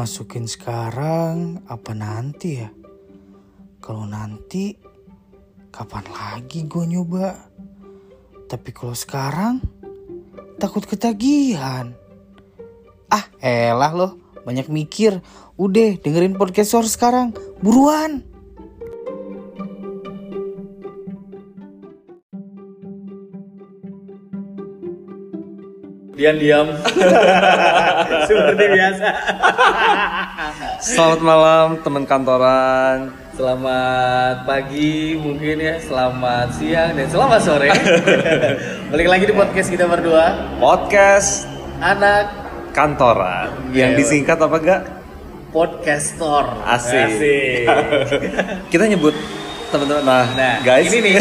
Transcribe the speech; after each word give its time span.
Masukin 0.00 0.48
sekarang 0.48 1.60
apa 1.68 1.92
nanti 1.92 2.56
ya? 2.56 2.72
Kalau 3.84 4.08
nanti 4.08 4.72
kapan 5.68 6.08
lagi 6.08 6.64
gue 6.64 6.88
nyoba? 6.88 7.36
Tapi 8.48 8.72
kalau 8.72 8.96
sekarang 8.96 9.60
takut 10.56 10.88
ketagihan. 10.88 11.92
Ah 13.12 13.28
elah 13.44 13.92
loh 13.92 14.12
banyak 14.40 14.72
mikir. 14.72 15.20
Udah 15.60 16.00
dengerin 16.00 16.40
podcast 16.40 16.80
sekarang. 16.88 17.36
Buruan. 17.60 18.24
Diam-diam. 26.20 26.68
Seperti 28.28 28.64
biasa. 28.76 29.08
Selamat 30.76 31.20
malam 31.24 31.66
teman 31.80 32.04
kantoran. 32.04 33.08
Selamat 33.32 34.44
pagi 34.44 35.16
mungkin 35.16 35.56
ya, 35.56 35.80
selamat 35.80 36.60
siang 36.60 36.92
dan 36.92 37.08
selamat 37.08 37.40
sore. 37.40 37.72
Balik 38.92 39.08
lagi 39.08 39.24
di 39.24 39.32
podcast 39.32 39.72
kita 39.72 39.88
berdua. 39.88 40.60
Podcast 40.60 41.48
Anak 41.80 42.28
kantoran 42.76 43.72
yang 43.72 43.96
disingkat 43.96 44.36
apa 44.36 44.56
enggak? 44.60 45.00
podcaster. 45.50 46.44
Asik. 46.62 47.66
Kita 48.72 48.86
nyebut 48.86 49.14
teman-teman 49.70 50.02
nah, 50.02 50.26
Nah, 50.30 50.54
guys. 50.60 50.84
ini 50.84 50.98
nih 51.00 51.14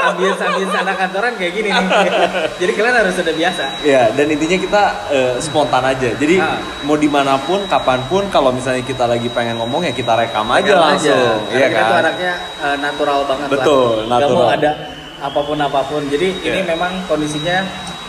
ambience 0.00 0.40
ambience 0.40 0.72
anak 0.72 0.96
kantoran 0.96 1.32
kayak 1.34 1.52
gini 1.52 1.68
nih. 1.68 1.86
Jadi 2.60 2.72
kalian 2.72 2.96
harus 2.96 3.14
sudah 3.14 3.34
biasa. 3.34 3.64
Ya, 3.82 4.02
dan 4.10 4.26
intinya 4.28 4.56
kita 4.56 4.82
eh, 5.08 5.34
spontan 5.38 5.84
aja. 5.84 6.10
Jadi 6.12 6.36
Ah. 6.38 6.56
mau 6.82 6.94
di 6.94 7.06
mana 7.06 7.34
pun, 7.38 7.66
kapan 7.66 8.00
pun, 8.04 8.26
kalau 8.28 8.50
misalnya 8.50 8.80
kita 8.80 9.04
lagi 9.04 9.26
pengen 9.28 9.58
ngomong 9.58 9.82
ya 9.82 9.92
kita 9.92 10.14
rekam 10.14 10.46
aja 10.48 10.62
Rekam 10.64 10.80
langsung, 10.80 11.38
Karena 11.44 11.54
iya 11.54 11.66
kita 11.68 11.80
tuh 11.80 11.90
kan? 11.90 12.02
anaknya 12.02 12.32
eh, 12.58 12.76
natural 12.78 13.20
banget 13.24 13.48
Betul, 13.50 13.92
lah. 14.04 14.16
Gak 14.16 14.28
mau 14.28 14.42
natural. 14.44 14.48
ada 14.54 14.70
apa 15.18 15.40
pun 15.42 15.58
apa 15.58 15.80
pun. 15.84 16.02
Jadi 16.06 16.28
ini 16.40 16.60
Iya. 16.60 16.66
memang 16.68 16.92
kondisinya 17.04 17.66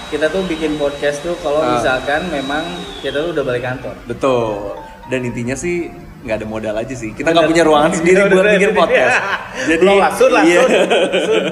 kita 0.07 0.25
tuh 0.27 0.41
bikin 0.43 0.73
podcast 0.75 1.19
tuh 1.19 1.33
kalau 1.39 1.59
Ah. 1.59 1.73
misalkan 1.75 2.29
memang 2.29 2.63
kita 2.99 3.19
tuh 3.19 3.29
udah 3.31 3.43
balik 3.43 3.63
kantor. 3.63 3.93
Betul. 4.05 4.77
Dan 5.05 5.21
intinya 5.23 5.53
sih 5.53 5.89
nggak 6.19 6.35
ada 6.35 6.45
modal 6.45 6.75
aja 6.75 6.91
sih. 6.91 7.11
Kita 7.11 7.31
nggak 7.31 7.47
punya 7.47 7.63
ruangan 7.63 7.91
sendiri 7.93 8.27
buat 8.27 8.45
bikin 8.49 8.71
podcast. 8.73 9.15
Jadi 9.69 9.81
Belum 9.81 9.97
lah, 9.97 10.11
sun 10.19 10.31
lah, 10.31 10.43
iya. 10.43 10.59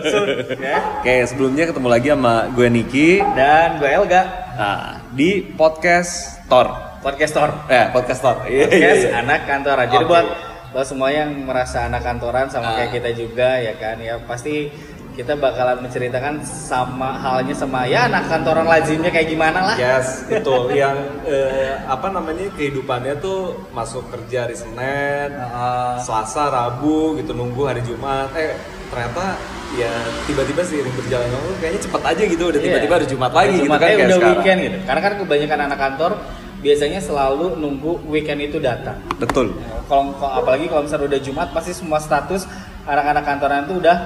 sun. 0.03 0.27
Ya. 0.57 0.77
Oke, 0.99 1.15
sebelumnya 1.25 1.63
ketemu 1.65 1.87
lagi 1.87 2.07
sama 2.09 2.35
gue 2.51 2.67
Niki. 2.67 3.09
Dan 3.33 3.67
gue 3.77 3.89
Elga, 3.89 4.23
Nah, 4.53 4.83
di 5.11 5.29
podcast 5.53 6.41
Tor. 6.45 6.67
podcaster. 6.97 7.47
Eh, 7.67 7.87
podcast 7.89 8.19
Tor. 8.19 8.37
Iya, 8.43 8.49
iya, 8.49 8.65
Podcast 8.67 9.03
iya. 9.03 9.11
anak 9.17 9.39
kantoran. 9.45 9.85
Jadi 9.85 10.03
Oke. 10.03 10.11
buat 10.11 10.25
buat 10.67 10.83
semua 10.83 11.09
yang 11.09 11.31
merasa 11.41 11.87
anak 11.87 12.03
kantoran 12.03 12.49
sama 12.49 12.67
Ah. 12.67 12.73
kayak 12.75 12.91
kita 12.93 13.09
juga 13.15 13.49
ya 13.55 13.73
kan 13.75 13.95
ya 13.97 14.19
pasti 14.19 14.67
kita 15.17 15.33
bakalan 15.33 15.81
menceritakan 15.81 16.45
sama 16.45 17.17
halnya 17.17 17.51
sama 17.51 17.83
ya 17.83 18.05
anak 18.05 18.29
kantoran 18.29 18.63
lazimnya 18.63 19.09
kayak 19.09 19.27
gimana 19.27 19.65
lah. 19.65 19.75
Yes, 19.75 20.21
betul. 20.23 20.69
Yang 20.77 20.97
eh, 21.25 21.73
apa 21.83 22.07
namanya 22.07 22.53
kehidupannya 22.53 23.17
tuh 23.17 23.65
masuk 23.73 24.05
kerja 24.07 24.45
hari 24.45 24.53
Senin, 24.53 25.33
Ah. 25.33 25.97
Selasa, 25.97 26.47
Rabu 26.47 27.17
gitu 27.17 27.33
nunggu 27.33 27.65
hari 27.65 27.81
Jumat. 27.81 28.29
Eh 28.31 28.53
ternyata 28.87 29.35
ya 29.73 29.89
tiba-tiba 30.23 30.61
seiring 30.61 30.95
berjalan 30.95 31.27
waktu 31.27 31.51
kayaknya 31.59 31.81
cepet 31.81 32.01
aja 32.05 32.23
gitu 32.23 32.43
udah 32.45 32.55
Iya. 32.55 32.65
tiba-tiba 32.71 32.93
hari 32.95 33.07
Jumat 33.09 33.31
lagi 33.31 33.41
Hari 33.41 33.51
gitu 33.51 33.65
Jumat, 33.65 33.77
kan 33.77 33.83
eh, 33.83 33.89
kayak 33.89 33.97
udah 33.99 34.15
sekarang. 34.15 34.31
weekend 34.37 34.59
gitu. 34.61 34.77
Karena 34.85 35.01
kan 35.01 35.13
kebanyakan 35.17 35.59
anak 35.65 35.79
kantor 35.81 36.11
biasanya 36.57 36.99
selalu 37.01 37.45
nunggu 37.57 37.91
weekend 38.05 38.39
itu 38.43 38.57
datang. 38.61 39.01
Betul. 39.17 39.57
Kalau- 39.89 40.13
apalagi 40.21 40.69
kalau 40.69 40.85
misalnya 40.85 41.09
udah 41.09 41.21
Jumat 41.21 41.47
pasti 41.51 41.73
semua 41.73 41.97
status 41.97 42.45
anak-anak 42.85 43.23
kantoran 43.23 43.65
itu 43.65 43.81
udah 43.81 43.97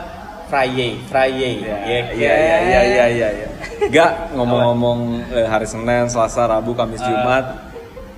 Friday, 0.51 0.99
Friday. 1.07 1.53
Iya, 1.63 1.75
Ya 1.79 1.99
iya, 2.11 2.11
iya, 2.11 2.33
iya, 2.59 2.81
iya, 2.83 3.05
iya, 3.07 3.27
iya. 3.31 3.47
Gak 3.87 4.35
ngomong-ngomong 4.35 4.99
eh, 5.31 5.47
hari 5.47 5.63
Senin, 5.63 6.05
Selasa, 6.05 6.43
Rabu, 6.45 6.75
Kamis, 6.75 6.99
Ah. 6.99 7.07
Jumat. 7.07 7.45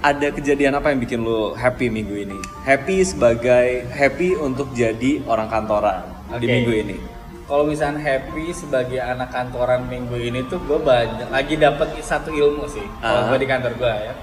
Ada 0.04 0.36
kejadian 0.36 0.76
apa 0.76 0.92
yang 0.92 1.00
bikin 1.00 1.22
lo 1.22 1.54
happy 1.54 1.88
minggu 1.88 2.12
ini? 2.20 2.36
Happy 2.60 3.06
sebagai 3.06 3.88
happy 3.88 4.36
untuk 4.36 4.74
jadi 4.74 5.24
orang 5.24 5.48
kantoran 5.48 6.04
di 6.36 6.44
Oke. 6.44 6.52
minggu 6.52 6.74
ini. 6.76 6.96
Kalau 7.44 7.64
misalnya 7.64 8.02
happy 8.02 8.52
sebagai 8.52 9.00
anak 9.00 9.32
kantoran 9.32 9.86
minggu 9.86 10.18
ini 10.18 10.44
tuh 10.44 10.60
gue 10.60 10.76
banyak 10.76 11.30
lagi 11.30 11.56
dapat 11.56 11.96
satu 12.02 12.34
ilmu 12.34 12.66
sih 12.68 12.84
kalau 13.00 13.20
Ah. 13.22 13.28
gue 13.32 13.38
di 13.38 13.48
kantor 13.48 13.72
gue 13.78 13.94
ya. 13.94 14.14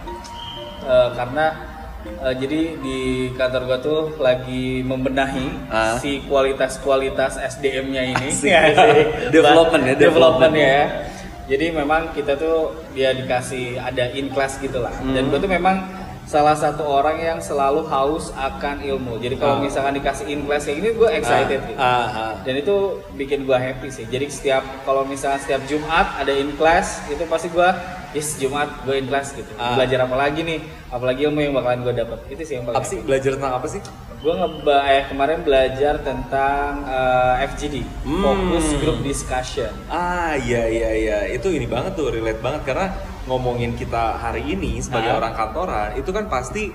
Eh, 0.83 1.09
karena 1.15 1.47
eh, 2.03 2.35
jadi 2.35 2.61
di 2.77 2.99
kantor 3.33 3.63
gue 3.67 3.79
tuh 3.81 4.01
lagi 4.19 4.81
membenahi 4.81 5.49
Ah. 5.69 5.97
si 5.97 6.25
kualitas-kualitas 6.25 7.37
SDM-nya 7.39 8.03
ini. 8.09 8.29
Asik. 8.29 8.51
Development 9.35 9.83
ya, 9.83 9.95
development 9.95 10.53
development. 10.53 10.55
ya. 10.55 10.81
Jadi 11.47 11.67
memang 11.71 12.03
kita 12.11 12.35
tuh 12.35 12.59
dia 12.91 13.11
dikasih 13.11 13.75
ada 13.77 14.07
in 14.11 14.29
class 14.29 14.57
gitu 14.57 14.79
lah. 14.79 14.95
Dan 15.03 15.25
Hmm. 15.25 15.31
gue 15.31 15.39
tuh 15.41 15.51
memang 15.51 15.83
salah 16.23 16.55
satu 16.55 16.87
orang 16.87 17.19
yang 17.19 17.39
selalu 17.41 17.83
haus 17.85 18.31
akan 18.31 18.79
ilmu. 18.81 19.19
Jadi 19.19 19.35
kalau 19.35 19.59
Ah. 19.59 19.61
misalkan 19.61 19.99
dikasih 19.99 20.31
in 20.31 20.47
class 20.47 20.63
kayak 20.63 20.79
gini 20.79 20.91
gue 20.95 21.09
excited 21.11 21.59
gitu 21.65 21.75
Ah, 21.75 22.07
ah. 22.07 22.33
dan 22.41 22.55
itu 22.55 22.77
bikin 23.13 23.43
gua 23.43 23.59
happy 23.59 23.91
sih 23.91 24.07
jadi 24.07 24.31
setiap 24.31 24.63
kalau 24.85 25.03
misalnya 25.03 25.43
setiap 25.43 25.59
Jumat 25.67 26.07
ada 26.15 26.31
in 26.31 26.55
class 26.55 27.03
itu 27.09 27.27
pasti 27.27 27.51
gua 27.51 27.75
yes 28.13 28.37
Jumat 28.37 28.83
gue 28.83 28.95
in 28.95 29.07
class 29.07 29.31
gitu. 29.31 29.49
Ah. 29.55 29.75
belajar 29.75 30.03
apa 30.03 30.17
lagi 30.17 30.41
nih? 30.41 30.59
Apalagi 30.89 31.21
ilmu 31.25 31.39
yang 31.39 31.53
bakalan 31.53 31.81
gue 31.83 31.95
dapat 31.95 32.19
itu 32.27 32.43
sih 32.43 32.55
yang 32.57 32.65
paling 32.65 32.77
Apa 32.77 32.87
sih? 32.87 32.99
belajar 33.01 33.31
tentang 33.35 33.55
apa 33.55 33.67
sih? 33.67 33.83
gue 34.21 34.35
ngeba 34.37 34.77
eh, 34.87 35.05
kemarin 35.07 35.41
belajar 35.41 35.95
tentang 35.99 36.85
eh, 36.85 37.47
FGD 37.47 37.77
Hmm. 38.05 38.21
Focus 38.21 38.67
Group 38.77 38.99
Discussion. 39.01 39.73
Ah 39.89 40.37
iya 40.37 40.67
iya 40.67 40.91
iya. 40.93 41.19
Itu 41.31 41.49
ini 41.49 41.65
banget 41.65 41.95
tuh 41.95 42.11
relate 42.11 42.37
banget. 42.39 42.63
Karena 42.65 42.93
ngomongin 43.25 43.73
kita 43.75 44.17
hari 44.17 44.45
ini 44.45 44.77
sebagai 44.79 45.09
Ah. 45.09 45.19
orang 45.19 45.33
kantoran 45.33 45.89
itu 45.95 46.11
kan 46.11 46.27
pasti 46.27 46.69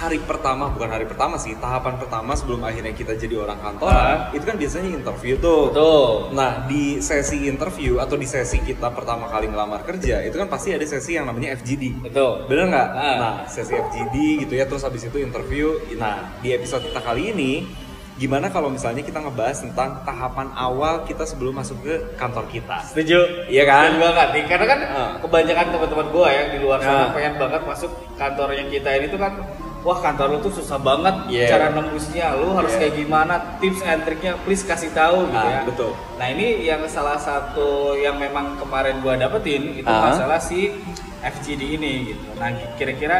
hari 0.00 0.16
pertama 0.16 0.72
bukan 0.72 0.88
hari 0.88 1.04
pertama 1.04 1.36
sih 1.36 1.52
tahapan 1.60 2.00
pertama 2.00 2.32
sebelum 2.32 2.64
akhirnya 2.64 2.96
kita 2.96 3.12
jadi 3.14 3.36
orang 3.36 3.60
kantoran 3.60 4.32
itu 4.32 4.40
kan 4.42 4.56
biasanya 4.56 4.96
interview 4.96 5.36
tuh. 5.36 5.68
betul 5.68 6.32
Nah 6.32 6.64
di 6.64 7.04
sesi 7.04 7.44
interview 7.44 8.00
atau 8.00 8.16
di 8.16 8.24
sesi 8.24 8.64
kita 8.64 8.88
pertama 8.90 9.28
kali 9.28 9.52
ngelamar 9.52 9.84
kerja 9.84 10.24
itu 10.24 10.40
kan 10.40 10.48
pasti 10.48 10.72
ada 10.72 10.88
sesi 10.88 11.20
yang 11.20 11.28
namanya 11.28 11.52
FGD. 11.52 12.00
betul 12.00 12.48
Bener 12.48 12.72
nggak? 12.72 12.88
Ah. 12.90 13.16
Nah, 13.20 13.34
sesi 13.44 13.76
FGD 13.76 14.16
gitu 14.40 14.56
ya, 14.56 14.64
terus 14.64 14.80
habis 14.80 15.04
itu 15.04 15.20
interview. 15.20 15.76
Nah, 15.94 16.32
di 16.40 16.50
episode 16.50 16.80
kita 16.82 17.00
kali 17.00 17.30
ini, 17.30 17.68
gimana 18.16 18.48
kalau 18.48 18.68
misalnya 18.68 19.00
kita 19.00 19.20
ngebahas 19.20 19.60
tentang 19.60 20.00
tahapan 20.02 20.48
awal 20.54 21.04
kita 21.04 21.24
sebelum 21.24 21.56
masuk 21.56 21.76
ke 21.80 21.94
kantor 22.16 22.44
kita? 22.48 22.80
setuju 22.84 23.48
Iya 23.48 23.64
kan? 23.64 23.92
Setuju 23.92 24.00
banget 24.00 24.28
nih 24.32 24.44
karena 24.48 24.66
kan 24.66 24.80
Ah. 24.82 25.10
kebanyakan 25.20 25.66
teman-teman 25.70 26.06
gua 26.08 26.28
yang 26.28 26.48
di 26.48 26.58
luar 26.58 26.78
sana 26.80 27.04
Ah. 27.04 27.12
pengen 27.12 27.34
banget 27.36 27.62
masuk 27.64 27.90
kantor 28.16 28.48
yang 28.52 28.68
kita 28.68 28.88
ini 28.96 29.06
tuh 29.08 29.20
kan 29.20 29.32
wah 29.80 29.98
kantor 29.98 30.26
lu 30.30 30.38
tuh 30.40 30.52
susah 30.54 30.76
banget 30.76 31.14
Yeah. 31.26 31.48
cara 31.48 31.70
nembusnya 31.70 32.34
lu 32.34 32.52
harus 32.52 32.70
Yeah. 32.70 32.80
kayak 32.82 32.94
gimana 32.98 33.34
tips 33.56 33.80
and 33.82 34.00
triknya 34.02 34.32
please 34.40 34.60
kasih 34.62 34.90
tahu 34.90 35.24
gitu 35.26 35.40
Ah, 35.40 35.50
ya 35.50 35.60
betul. 35.64 35.92
nah 36.16 36.26
ini 36.26 36.46
yang 36.62 36.84
salah 36.86 37.16
satu 37.16 37.68
yang 37.94 38.16
memang 38.16 38.56
kemarin 38.56 39.00
gua 39.00 39.16
dapetin 39.16 39.72
itu 39.74 39.86
Ah. 39.86 40.10
masalah 40.10 40.36
si 40.38 40.74
FGD 41.18 41.76
ini 41.76 41.92
gitu 42.10 42.28
nah 42.34 42.48
kira-kira 42.74 43.18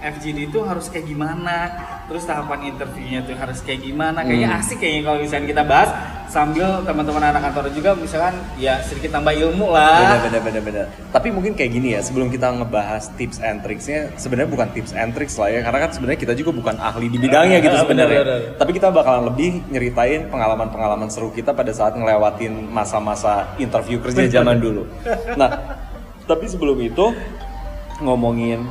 FGD 0.00 0.48
itu 0.48 0.58
harus 0.62 0.88
kayak 0.88 1.06
gimana 1.06 1.56
terus 2.10 2.26
tahapan 2.26 2.74
interviewnya 2.74 3.22
tuh 3.22 3.38
harus 3.38 3.62
kayak 3.62 3.86
gimana 3.86 4.26
kayaknya 4.26 4.50
Hmm. 4.50 4.58
asik 4.58 4.82
kayaknya 4.82 5.02
kalau 5.06 5.18
misalnya 5.22 5.46
kita 5.46 5.62
bahas 5.62 5.90
sambil 6.26 6.82
teman-teman 6.82 7.22
anak 7.22 7.42
kantor 7.42 7.70
juga 7.70 7.90
misalkan 7.94 8.34
ya 8.58 8.82
sedikit 8.82 9.14
tambah 9.14 9.30
ilmu 9.30 9.70
lah 9.70 10.18
bener, 10.26 10.42
bener, 10.42 10.62
bener. 10.62 10.86
Tapi 11.14 11.30
mungkin 11.30 11.54
kayak 11.58 11.70
gini 11.70 11.94
ya, 11.94 12.02
sebelum 12.02 12.30
kita 12.30 12.50
ngebahas 12.54 13.10
tips 13.18 13.42
and 13.42 13.62
tricksnya, 13.66 14.14
sebenarnya 14.14 14.50
bukan 14.50 14.70
tips 14.70 14.94
and 14.94 15.10
tricks 15.10 15.34
lah 15.38 15.50
ya, 15.50 15.62
karena 15.66 15.78
kan 15.86 15.90
sebenarnya 15.90 16.18
kita 16.22 16.34
juga 16.38 16.50
bukan 16.54 16.78
ahli 16.78 17.10
di 17.10 17.18
bidangnya 17.18 17.58
gitu 17.58 17.76
sebenarnya. 17.82 18.22
Tapi 18.58 18.70
kita 18.70 18.94
bakalan 18.94 19.26
lebih 19.30 19.62
nyeritain 19.74 20.30
pengalaman-pengalaman 20.30 21.10
seru 21.10 21.34
kita 21.34 21.50
pada 21.50 21.74
saat 21.74 21.98
ngelewatin 21.98 22.70
masa-masa 22.70 23.50
interview 23.58 23.98
kerja 23.98 24.30
zaman 24.30 24.62
dulu. 24.62 24.86
Nah, 25.34 25.78
tapi 26.30 26.46
sebelum 26.46 26.78
itu 26.78 27.10
ngomongin 28.02 28.70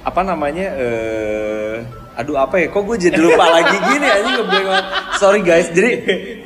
apa 0.00 0.24
namanya 0.24 0.80
eh 0.80 1.84
aduh 2.16 2.36
apa 2.40 2.58
ya? 2.62 2.66
Kok 2.72 2.82
gue 2.86 2.96
jadi 3.10 3.18
lupa 3.20 3.46
lagi 3.50 3.76
gini? 3.76 4.06
Aja 4.06 4.28
ngeblank 4.40 4.66
sorry 5.20 5.40
guys. 5.44 5.68
Jadi 5.70 5.90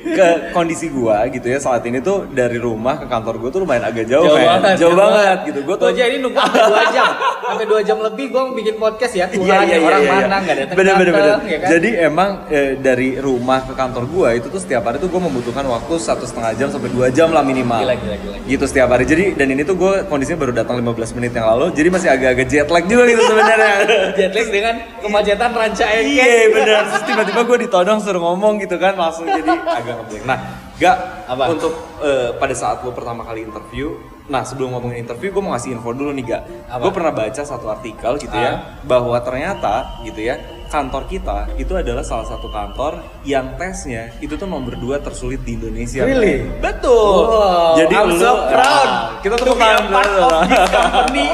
ke 0.05 0.29
kondisi 0.53 0.93
gua 0.93 1.25
gitu 1.33 1.49
ya 1.49 1.57
saat 1.57 1.81
ini 1.89 2.05
tuh 2.05 2.29
dari 2.29 2.61
rumah 2.61 3.01
ke 3.01 3.07
kantor 3.09 3.41
gua 3.41 3.49
tuh 3.49 3.65
lumayan 3.65 3.89
agak 3.89 4.05
jauh, 4.05 4.29
Jauh 4.29 4.37
men. 4.37 4.47
banget, 4.61 4.75
jauh 4.77 4.93
banget 4.93 5.39
gitu. 5.49 5.61
Gua 5.65 5.75
Gua 5.75 5.81
tuh 5.81 5.89
aja 5.97 6.03
ini 6.07 6.19
nunggu 6.21 6.39
sampai 6.39 6.63
2 6.71 6.95
jam. 6.95 7.11
Sampai 7.45 7.67
2 7.67 7.89
jam 7.89 7.97
lebih 8.05 8.27
gua 8.31 8.43
bikin 8.53 8.75
podcast 8.77 9.15
ya. 9.17 9.27
Tuhan, 9.33 9.65
orang 9.81 10.03
mana 10.05 10.37
enggak 10.45 10.57
datang 10.69 11.41
ya 11.49 11.59
kan? 11.59 11.69
Jadi 11.73 11.91
emang 11.99 12.31
eh, 12.53 12.71
dari 12.79 13.09
rumah 13.19 13.65
ke 13.65 13.73
kantor 13.73 14.05
gua 14.07 14.29
itu 14.37 14.47
tuh 14.53 14.61
setiap 14.61 14.85
hari 14.87 15.01
tuh 15.01 15.09
gua 15.09 15.25
membutuhkan 15.25 15.65
waktu 15.65 15.95
satu 15.97 16.29
setengah 16.29 16.53
jam 16.55 16.69
sampai 16.69 16.93
dua 16.93 17.09
jam 17.09 17.33
lah 17.33 17.43
minimal. 17.43 17.81
Gila, 17.81 17.95
gila, 17.97 18.17
gila. 18.21 18.37
Gitu 18.45 18.65
setiap 18.69 18.89
hari. 18.93 19.05
Jadi 19.09 19.25
dan 19.35 19.49
ini 19.51 19.63
tuh 19.65 19.75
gua 19.75 20.05
kondisinya 20.05 20.39
baru 20.45 20.53
datang 20.53 20.77
15 20.79 21.17
menit 21.17 21.33
yang 21.33 21.47
lalu. 21.49 21.73
Jadi 21.73 21.89
masih 21.89 22.09
agak-agak 22.13 22.47
jet 22.47 22.69
lag 22.69 22.85
juga 22.85 23.03
gitu 23.09 23.23
sebenarnya. 23.25 23.75
jet 24.19 24.33
lag 24.37 24.49
dengan 24.53 24.75
kemacetan 25.01 25.51
ranca 25.57 25.87
ekek. 25.89 26.13
Iya 26.13 26.47
benar. 26.53 26.83
Terus 26.93 27.03
tiba-tiba 27.09 27.41
gue 27.45 27.59
ditodong 27.67 27.99
suruh 28.03 28.23
ngomong 28.23 28.61
gitu 28.61 28.77
kan 28.77 28.95
langsung 28.95 29.25
jadi 29.27 29.53
agak 29.53 29.94
ngeblank. 29.97 30.25
Nah, 30.25 30.39
gak 30.75 30.97
Apa? 31.27 31.45
untuk 31.49 31.73
eh, 32.01 32.31
pada 32.35 32.53
saat 32.53 32.81
gue 32.81 32.91
pertama 32.91 33.23
kali 33.23 33.43
interview. 33.43 33.95
Nah 34.25 34.41
sebelum 34.41 34.73
ngomongin 34.73 35.05
interview 35.05 35.29
gue 35.29 35.39
mau 35.39 35.53
ngasih 35.53 35.77
info 35.77 35.93
dulu 35.93 36.09
nih 36.11 36.25
gak. 36.27 36.43
Apa? 36.67 36.81
Gue 36.81 36.93
pernah 36.93 37.13
baca 37.13 37.43
satu 37.43 37.69
artikel 37.69 38.17
gitu 38.17 38.33
ya 38.33 38.51
Ah. 38.51 38.57
bahwa 38.81 39.21
ternyata 39.21 40.01
gitu 40.01 40.17
ya 40.19 40.41
kantor 40.65 41.05
kita 41.07 41.55
itu 41.55 41.71
adalah 41.71 42.01
salah 42.03 42.25
satu 42.25 42.49
kantor 42.49 42.99
yang 43.23 43.55
tesnya 43.55 44.11
itu 44.19 44.35
tuh 44.35 44.49
nomor 44.49 44.75
dua 44.75 44.97
tersulit 44.99 45.45
di 45.45 45.55
Indonesia. 45.55 46.03
Really? 46.03 46.41
Betul. 46.57 47.21
Wow, 47.23 47.77
Jadi 47.77 47.95
I'm 47.95 48.09
lu- 48.09 48.19
so 48.19 48.33
proud 48.49 48.89
Ah, 48.89 49.21
kita 49.21 49.35
part 49.39 49.79
of 50.09 50.31
this 50.43 50.65
company. 50.73 51.27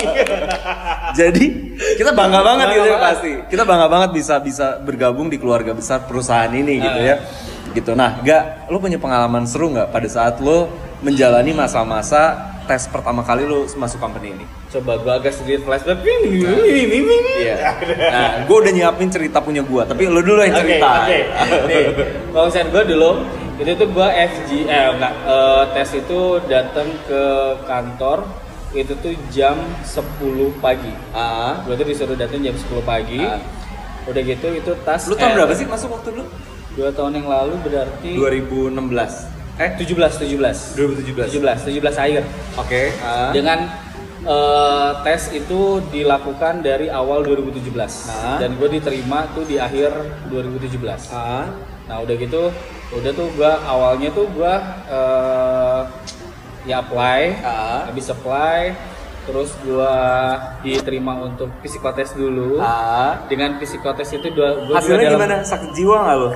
Jadi 1.20 1.44
kita 1.96 2.10
bangga 2.10 2.40
banget 2.42 2.66
gitu 2.72 2.86
ya 2.86 2.98
pasti. 2.98 3.32
Kita 3.46 3.62
bangga 3.62 3.86
banget 3.86 4.10
bisa 4.12 4.34
bisa 4.38 4.66
bergabung 4.78 5.26
di 5.26 5.38
keluarga 5.38 5.72
besar 5.72 6.04
perusahaan 6.04 6.50
ini 6.50 6.78
gitu 6.78 6.98
Ah. 6.98 7.06
ya. 7.06 7.16
Gitu. 7.70 7.92
Nah, 7.94 8.18
gak 8.20 8.66
lo 8.66 8.78
punya 8.78 8.98
pengalaman 8.98 9.46
seru 9.46 9.70
nggak 9.70 9.88
pada 9.88 10.08
saat 10.08 10.38
lo 10.38 10.66
menjalani 11.00 11.54
masa-masa 11.54 12.50
tes 12.66 12.86
pertama 12.86 13.22
kali 13.22 13.42
lo 13.42 13.66
masuk 13.66 13.98
company 13.98 14.30
ini? 14.32 14.44
Coba 14.70 14.94
gua 14.98 15.18
agak 15.18 15.34
sedikit 15.34 15.66
flashback. 15.66 15.98
Ini, 16.00 16.46
ini, 16.46 16.82
ini, 16.86 16.96
ini. 17.02 17.34
Iya. 17.42 17.56
Nah, 18.10 18.30
gue 18.46 18.56
udah 18.56 18.70
nyiapin 18.70 19.10
cerita 19.10 19.42
punya 19.42 19.62
gue, 19.62 19.82
tapi 19.82 20.06
lo 20.06 20.22
dulu 20.22 20.38
yang 20.42 20.54
Oke, 20.54 20.62
cerita. 20.62 20.90
oke. 21.02 21.18
Nih, 21.66 21.84
kalau 22.30 22.44
misalnya 22.46 22.68
gue 22.70 22.82
dulu, 22.94 23.10
itu 23.58 23.70
tuh 23.74 23.88
gue 23.90 24.08
FG, 24.08 24.50
eh 24.64 24.86
enggak, 24.86 25.14
eh, 25.26 25.62
tes 25.74 25.88
itu 25.98 26.18
datang 26.46 26.88
ke 27.10 27.22
kantor, 27.66 28.18
itu 28.70 28.92
tuh 28.94 29.12
jam 29.34 29.58
10 29.82 30.54
pagi. 30.62 30.94
Ah, 31.10 31.66
Gue 31.66 31.74
tuh 31.74 31.86
disuruh 31.90 32.14
datang 32.14 32.38
jam 32.38 32.54
10 32.54 32.86
pagi. 32.86 33.18
Ah. 33.18 33.42
Udah 34.06 34.22
gitu 34.22 34.46
itu 34.54 34.72
tas. 34.86 35.10
lo 35.10 35.18
tahun 35.18 35.34
eh, 35.34 35.36
berapa 35.42 35.54
sih 35.54 35.66
masuk 35.66 35.90
waktu 35.90 36.08
dulu? 36.14 36.24
Dua 36.78 36.90
tahun 36.94 37.18
yang 37.18 37.28
lalu 37.28 37.54
berarti 37.66 38.14
2016. 38.14 39.26
Eh, 39.60 39.70
17, 39.76 40.16
17. 40.16 40.78
2017. 40.78 41.28
17, 41.28 41.66
17 41.66 41.96
akhir. 41.98 42.22
Oke. 42.56 42.82
Ah. 43.02 43.28
Dengan 43.34 43.58
eh, 44.20 44.90
tes 45.02 45.32
itu 45.32 45.80
dilakukan 45.88 46.60
dari 46.60 46.88
awal 46.88 47.24
2017 47.24 48.06
Ah. 48.06 48.36
dan 48.36 48.54
gue 48.56 48.68
diterima 48.70 49.24
tuh 49.32 49.44
di 49.44 49.56
akhir 49.56 49.90
2017. 50.28 51.08
Ah. 51.10 51.48
Nah 51.88 51.96
udah 52.00 52.14
gitu, 52.14 52.52
udah 52.94 53.12
tuh 53.12 53.28
gue 53.34 53.52
awalnya 53.66 54.08
tuh 54.12 54.28
gue 54.30 54.54
eh, 54.92 55.80
ya 56.64 56.84
apply, 56.84 57.20
Ah. 57.42 57.88
habis 57.88 58.06
apply, 58.08 58.76
terus 59.30 59.54
gue 59.62 59.94
diterima 60.60 61.22
untuk 61.22 61.46
psikotes 61.62 62.12
dulu. 62.12 62.58
Ah. 62.58 63.22
Dengan 63.24 63.54
psikotes 63.56 64.10
itu 64.10 64.26
dua, 64.28 64.66
gua 64.66 64.76
Hasilnya 64.76 65.06
dalam- 65.06 65.14
gimana? 65.16 65.34
Sakit 65.40 65.70
jiwa 65.70 65.96
nggak 65.96 66.16
lo? 66.16 66.30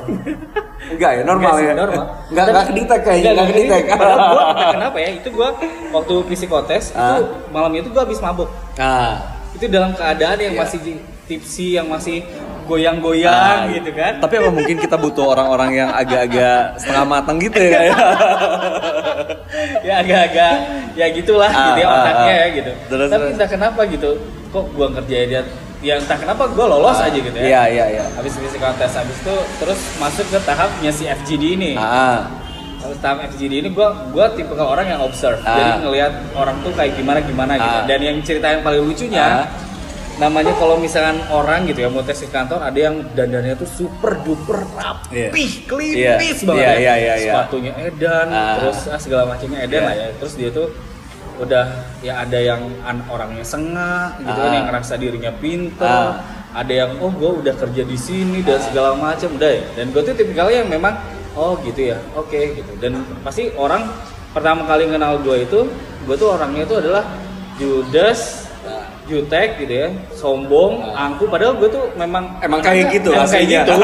Enggak 0.88 1.10
ya, 1.18 1.22
normal 1.22 1.50
Enggak 1.50 1.66
ya. 1.66 1.74
normal. 1.74 2.04
Enggak 2.30 2.44
enggak 2.46 2.64
kedetek 2.64 3.00
kayaknya, 3.02 3.18
Enggak, 3.26 3.34
enggak 3.34 3.48
kedetek. 3.50 3.82
Padahal 3.90 4.18
gua 4.30 4.44
kenapa 4.78 4.96
ya, 4.96 5.08
itu 5.12 5.28
gua 5.28 5.48
waktu 5.92 6.14
psikotes 6.30 6.84
itu 6.88 6.98
Ah. 7.02 7.18
malam 7.50 7.72
itu 7.74 7.88
gua 7.90 8.02
habis 8.04 8.20
mabuk. 8.20 8.46
Nah, 8.78 9.34
Itu 9.50 9.70
dalam 9.70 9.94
keadaan 9.94 10.34
yang 10.36 10.54
Iya. 10.54 10.62
masih 10.66 10.78
tipsi, 11.24 11.66
yang 11.74 11.86
masih 11.86 12.26
goyang-goyang 12.64 13.30
Ah, 13.30 13.70
gitu 13.70 13.90
kan. 13.92 14.12
Tapi 14.18 14.34
apa 14.36 14.50
mungkin 14.50 14.76
kita 14.76 14.96
butuh 14.96 15.24
orang-orang 15.30 15.70
yang 15.76 15.90
agak-agak 15.90 16.76
setengah 16.76 17.04
matang 17.04 17.36
gitu 17.38 17.60
ya? 17.60 17.80
ya 19.86 19.94
agak-agak 20.00 20.54
ya 20.94 21.06
gitulah 21.10 21.48
Ah, 21.48 21.66
gitu 21.70 21.80
ya 21.80 21.86
ah, 21.86 21.96
otaknya 22.00 22.24
ah. 22.26 22.36
ya 22.36 22.46
gitu. 22.52 22.70
Terus, 22.88 23.08
Tapi 23.08 23.20
terus. 23.20 23.32
entah 23.36 23.48
kenapa 23.48 23.80
gitu, 23.86 24.10
kok 24.48 24.64
gua 24.72 24.86
ngerjain 24.90 25.28
dia 25.28 25.42
ya 25.84 26.00
entah 26.00 26.16
kenapa 26.16 26.48
gua 26.48 26.66
lolos 26.66 26.96
aja 26.96 27.12
gitu 27.12 27.36
ya. 27.36 27.44
Iya, 27.44 27.62
iya, 27.70 27.84
iya. 27.92 28.04
Habis 28.14 28.32
psikotes 28.34 28.92
habis 28.94 29.16
itu 29.20 29.34
terus 29.58 29.80
masuk 29.96 30.26
ke 30.26 30.38
tahapnya 30.40 30.90
si 30.90 31.04
FGD 31.04 31.44
ini. 31.54 31.70
Ah, 31.76 32.24
Kalau 32.80 32.96
tahap 33.00 33.18
FGD 33.30 33.52
ini 33.60 33.68
gua 33.68 33.92
gua 34.08 34.28
tipe 34.32 34.52
orang 34.54 34.86
yang 34.86 35.00
observe. 35.00 35.40
Ah. 35.42 35.56
Jadi 35.56 35.70
ngelihat 35.84 36.12
orang 36.32 36.56
tuh 36.60 36.72
kayak 36.72 36.96
gimana 36.96 37.18
gimana 37.20 37.52
gitu. 37.56 37.76
Ah. 37.76 37.84
Dan 37.84 38.00
yang 38.00 38.16
cerita 38.20 38.46
yang 38.50 38.62
paling 38.62 38.82
lucunya 38.82 39.24
Ah. 39.24 39.44
Namanya 40.14 40.54
kalau 40.54 40.78
misalkan 40.78 41.18
orang 41.26 41.66
gitu 41.66 41.82
ya 41.82 41.88
mau 41.88 42.00
tes 42.00 42.16
di 42.16 42.28
kantor 42.28 42.62
ada 42.62 42.78
yang 42.78 43.02
dandannya 43.12 43.54
tuh 43.54 43.66
super 43.66 44.22
duper 44.22 44.62
Iya. 45.10 45.30
rapih, 45.30 45.50
klimis 45.66 46.38
Iya. 46.38 46.46
banget 46.46 46.62
Iya, 46.62 46.70
ya. 46.70 46.78
iya, 46.78 46.94
iya, 46.94 47.14
iya. 47.16 47.32
Sepatunya 47.34 47.72
edan, 47.76 48.26
Ah. 48.28 48.54
terus 48.56 48.78
ah, 48.86 48.96
segala 48.96 49.22
macamnya 49.26 49.58
edan 49.60 49.80
Iya. 49.80 49.86
lah 49.86 49.94
ya. 49.96 50.08
Terus 50.16 50.34
dia 50.34 50.50
tuh 50.50 50.68
udah 51.34 51.66
ya 51.98 52.22
ada 52.22 52.38
yang 52.38 52.62
an- 52.80 53.02
orangnya 53.08 53.42
sengak 53.42 54.22
gitu 54.22 54.38
kan 54.38 54.50
Ah. 54.50 54.54
yang 54.54 54.66
ngerasa 54.68 54.94
dirinya 54.96 55.32
pinter. 55.34 55.82
Ah. 56.14 56.22
Ada 56.54 56.72
yang 56.72 56.90
oh 57.02 57.10
gue 57.10 57.30
udah 57.42 57.54
kerja 57.56 57.82
di 57.82 57.98
sini 57.98 58.38
dan 58.40 58.62
segala 58.62 58.94
macam 58.94 59.26
udah 59.34 59.50
ya. 59.50 59.66
Dan 59.74 59.90
gue 59.90 59.98
tuh 60.00 60.14
tipikalnya 60.14 60.62
yang 60.62 60.70
memang 60.70 60.94
oh 61.34 61.58
gitu 61.60 61.90
ya, 61.90 61.98
oke 62.14 62.30
gitu. 62.54 62.70
Dan 62.78 62.94
pasti 63.26 63.50
orang 63.52 63.90
pertama 64.30 64.62
kali 64.62 64.86
kenal 64.86 65.18
gue 65.18 65.42
itu, 65.42 65.66
gue 66.06 66.14
tuh 66.14 66.30
orangnya 66.30 66.62
itu 66.62 66.78
adalah 66.78 67.02
judes, 67.58 68.43
jutek 69.04 69.58
gitu 69.58 69.74
ya, 69.74 69.86
sombong, 70.10 70.90
angku. 70.90 71.26
Padahal 71.26 71.54
gue 71.54 71.68
tuh 71.68 71.82
memang 71.94 72.38
Emang 72.40 72.58
kayak 72.58 72.90
gitu 72.90 73.10
emang 73.10 73.26
kayak 73.26 73.46
gitu. 73.46 73.72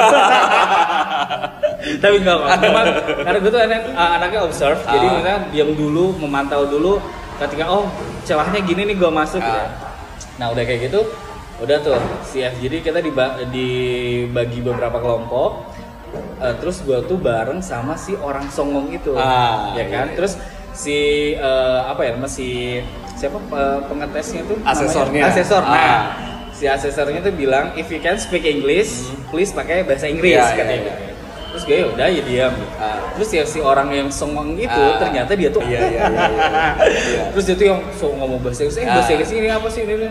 Tapi 2.00 2.14
enggak 2.16 2.36
kok. 2.36 2.48
Memang 2.60 2.84
karena 3.24 3.38
gue 3.38 3.50
tuh 3.50 3.60
anak, 3.60 3.80
ah, 3.92 4.08
anaknya 4.16 4.38
observe, 4.42 4.78
jadi 4.82 5.02
Ah. 5.02 5.10
misalnya 5.14 5.38
diam 5.50 5.70
dulu, 5.72 6.04
memantau 6.16 6.62
dulu. 6.64 6.92
Ketika 7.36 7.64
oh 7.66 7.84
celahnya 8.22 8.60
gini 8.60 8.84
nih 8.84 8.94
gue 8.94 9.10
masuk 9.10 9.38
gitu. 9.38 9.50
ya. 9.50 9.60
Ah. 9.60 9.68
Nah 10.36 10.46
udah 10.52 10.60
kayak 10.60 10.80
gitu, 10.86 10.98
udah 11.58 11.76
tuh 11.80 11.96
si 12.22 12.40
FGD 12.40 12.82
kita 12.82 12.98
diba- 13.00 13.40
dibagi 13.48 14.58
beberapa 14.60 14.96
kelompok. 14.96 15.50
Eh, 16.36 16.52
terus 16.58 16.80
gue 16.80 16.96
tuh 17.04 17.16
bareng 17.16 17.60
sama 17.60 17.94
si 17.94 18.12
orang 18.14 18.44
songong 18.50 18.90
itu, 18.90 19.14
Ah, 19.14 19.70
ya 19.72 19.84
kan? 19.86 20.06
iya. 20.06 20.14
Terus 20.16 20.32
si 20.72 20.96
eh, 21.32 21.78
apa 21.82 22.00
ya, 22.02 22.12
masih 22.14 22.82
siapa 23.20 23.36
eh, 23.36 23.78
pengetesnya 23.84 24.42
tuh? 24.44 24.56
Asesornya. 24.64 25.22
Asesor. 25.28 25.60
Nah, 25.60 25.76
Ah. 25.76 26.00
si 26.50 26.64
asesornya 26.64 27.20
tuh 27.20 27.32
bilang 27.32 27.72
if 27.74 27.86
you 27.86 27.98
can 27.98 28.16
speak 28.16 28.42
English, 28.42 28.88
please 29.28 29.52
pakai 29.52 29.84
bahasa 29.84 30.08
Inggris 30.08 30.32
Iya, 30.32 30.44
iya, 30.46 30.56
katanya. 30.56 30.80
iya. 30.80 30.94
gitu. 30.96 31.08
Terus 31.50 31.62
gue 31.66 31.78
udah 31.92 32.06
ya 32.08 32.22
diam. 32.22 32.54
Ah. 32.76 32.96
Terus 33.12 33.28
ya 33.30 33.44
si 33.44 33.58
orang 33.58 33.88
yang 33.90 34.08
songong 34.08 34.56
itu 34.56 34.70
Ah. 34.72 34.96
ternyata 34.96 35.34
dia 35.34 35.50
tuh 35.50 35.60
Iya, 35.60 35.80
iya, 35.82 36.02
iya, 36.02 36.04
iya, 36.08 36.46
iya. 36.48 37.22
Terus 37.34 37.44
dia 37.44 37.56
tuh 37.56 37.66
yang 37.68 37.80
so 37.92 38.06
ngomong 38.08 38.40
bahasa 38.40 38.64
Inggris, 38.64 38.78
eh 38.78 38.84
Ah. 38.84 38.96
bahasa 38.96 39.10
Inggris 39.12 39.30
ini 39.34 39.48
apa 39.50 39.68
sih 39.68 39.82
ini? 39.82 39.94
ini?" 39.98 40.08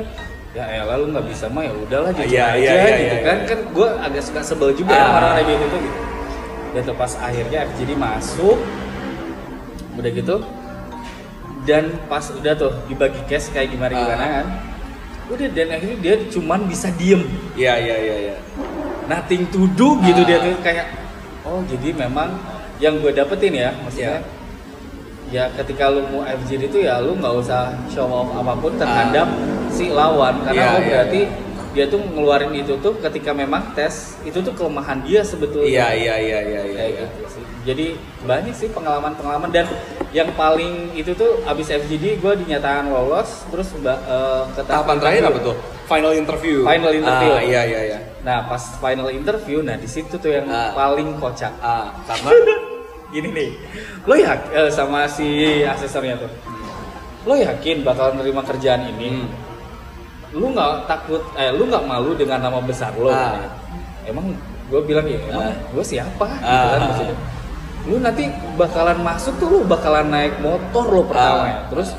Ya 0.49 0.65
elah 0.75 0.97
lu 0.97 1.09
nggak 1.09 1.25
bisa 1.25 1.45
mah 1.47 1.61
ya 1.61 1.71
udahlah 1.71 2.09
jujur 2.11 2.25
Iya, 2.27 2.45
aja 2.47 2.57
iya, 2.57 2.73
iya, 2.73 2.89
gitu 2.91 3.05
iya, 3.05 3.17
kan. 3.21 3.37
iya. 3.37 3.47
Kan 3.47 3.59
gue 3.71 3.87
agak 4.01 4.21
suka 4.21 4.41
sebel 4.43 4.69
juga 4.73 4.91
ya 4.91 4.99
Ah. 4.99 5.09
orang-orang 5.11 5.45
kayak 5.45 5.59
gitu 5.59 5.77
gitu. 5.79 5.99
Dan 6.69 6.83
pas 6.93 7.11
akhirnya 7.15 7.59
FGD 7.65 7.91
masuk, 7.95 8.57
udah 9.95 10.11
gitu, 10.11 10.35
dan 11.69 11.85
pas 12.09 12.25
udah 12.25 12.57
tuh 12.57 12.73
dibagi 12.89 13.21
cash 13.23 13.53
kayak 13.53 13.69
gimana 13.69 13.93
gimana 13.93 14.17
Ah. 14.19 14.31
kan, 14.41 14.47
udah 15.29 15.47
dan 15.53 15.67
akhirnya 15.69 15.97
dia 16.01 16.15
cuman 16.27 16.65
bisa 16.65 16.89
diem, 16.97 17.21
Iya, 17.53 17.77
iya, 17.77 17.95
iya, 18.01 18.15
iya. 18.25 18.35
nothing 19.05 19.45
to 19.53 19.69
do 19.77 20.01
gitu 20.01 20.21
Ah. 20.21 20.27
dia 20.27 20.37
tuh 20.41 20.57
kayak, 20.59 20.85
oh 21.45 21.61
jadi 21.63 21.93
memang 21.95 22.33
yang 22.77 22.97
gue 22.97 23.13
dapetin 23.13 23.53
ya, 23.53 23.69
maksudnya 23.77 24.25
Iya. 25.29 25.45
ya 25.45 25.53
ketika 25.55 25.93
lu 25.93 26.01
mau 26.09 26.25
FGD 26.25 26.67
itu 26.67 26.81
ya 26.81 26.97
lu 26.97 27.13
nggak 27.13 27.33
usah 27.37 27.77
show 27.85 28.09
off 28.09 28.33
apa 28.33 28.57
pun 28.57 28.73
terhadap 28.73 29.29
si 29.69 29.93
lawan 29.93 30.41
karena 30.41 30.57
Iya, 30.57 30.65
oh 30.67 30.81
iya, 30.81 30.89
berarti 30.89 31.21
dia 31.69 31.85
tuh 31.85 32.01
ngeluarin 32.01 32.49
itu 32.51 32.73
tuh 32.81 32.97
ketika 32.97 33.29
memang 33.29 33.77
tes 33.77 34.17
itu 34.25 34.41
tuh 34.41 34.49
kelemahan 34.51 35.05
dia 35.05 35.21
sebetulnya 35.21 35.69
Iya, 35.69 35.87
iya, 35.93 36.15
iya, 36.17 36.39
iya, 36.41 36.61
iya. 36.65 36.73
kayak 36.73 36.89
iya. 36.89 37.05
gitu 37.05 37.25
sih 37.29 37.43
jadi 37.61 37.85
banyak 38.25 38.55
sih 38.57 38.73
pengalaman-pengalaman 38.73 39.53
dan 39.53 39.69
yang 40.09 40.29
paling 40.33 40.89
itu 40.93 41.13
tuh 41.13 41.37
abis 41.43 41.69
FGD 41.69 42.17
gue 42.17 42.33
dinyatakan 42.39 42.89
lolos 42.89 43.45
terus 43.47 43.69
mbak 43.75 43.93
eh, 43.99 44.43
ke 44.49 44.61
tahap 44.63 44.81
Tahapan 44.81 44.95
terakhir 44.97 45.23
apa 45.27 45.39
tuh? 45.43 45.55
Final 45.85 46.13
interview. 46.13 46.57
Final 46.61 46.93
interview. 46.93 47.31
Ah, 47.31 47.41
iya, 47.41 47.61
iya, 47.63 47.81
iya. 47.87 47.99
nah 48.19 48.45
pas 48.45 48.59
final 48.75 49.09
interview 49.09 49.61
nah 49.61 49.73
di 49.73 49.85
situ 49.85 50.11
tuh 50.13 50.29
yang 50.29 50.45
Ah. 50.45 50.73
paling 50.73 51.15
kocak 51.15 51.53
Ah, 51.57 51.93
karena 52.03 52.29
gini 53.13 53.29
nih 53.31 53.49
lo 54.03 54.13
ya 54.13 54.35
sama 54.69 55.05
si 55.05 55.25
asesornya 55.63 56.19
tuh 56.19 56.29
lo 57.23 57.33
yakin 57.33 57.81
bakal 57.81 58.11
nerima 58.13 58.41
kerjaan 58.41 58.85
ini 58.87 59.09
Hmm. 59.15 59.29
lu 60.31 60.51
nggak 60.51 60.85
takut 60.85 61.21
eh 61.33 61.49
lu 61.49 61.65
nggak 61.65 61.81
malu 61.81 62.13
dengan 62.13 62.37
nama 62.39 62.59
besar 62.59 62.93
lo 62.93 63.09
Ah. 63.09 63.49
emang 64.03 64.29
gue 64.67 64.81
bilang 64.83 65.05
ya 65.05 65.17
emang 65.23 65.47
Ah. 65.47 65.55
gue 65.69 65.81
siapa 65.83 66.27
gitu 66.27 66.45
Ah. 66.45 66.69
kan 66.69 66.79
maksudnya 66.83 67.17
lu 67.89 67.97
nanti 67.97 68.29
bakalan 68.53 69.01
masuk 69.01 69.33
tuh 69.41 69.47
lu 69.49 69.59
bakalan 69.65 70.07
naik 70.07 70.37
motor 70.39 70.85
lo 70.85 71.01
pertama 71.09 71.41
Ah. 71.41 71.45
ya. 71.49 71.57
terus 71.73 71.89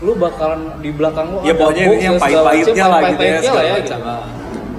lu 0.00 0.16
bakalan 0.16 0.78
di 0.80 0.90
belakang 0.94 1.26
lu 1.28 1.38
Ya, 1.42 1.52
ada 1.52 1.60
pokoknya 1.60 1.84
box 1.84 2.00
yang 2.00 2.16
dan 2.16 2.22
segala 2.24 2.40
pahit-pahitnya 2.46 2.86
lah 2.86 3.00
gitu 3.04 3.20
ya, 3.20 3.52
lah 3.52 3.64
ya, 3.64 3.74
gitu. 3.82 3.94
Ah. 4.00 4.24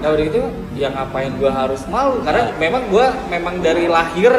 Nah 0.01 0.07
udah 0.09 0.23
gitu, 0.25 0.41
ya 0.73 0.87
ngapain 0.89 1.31
gua 1.37 1.51
harus 1.53 1.81
malu? 1.85 2.15
Karena 2.25 2.43
memang 2.57 2.83
gua 2.89 3.05
memang 3.29 3.61
dari 3.61 3.85
lahir 3.85 4.33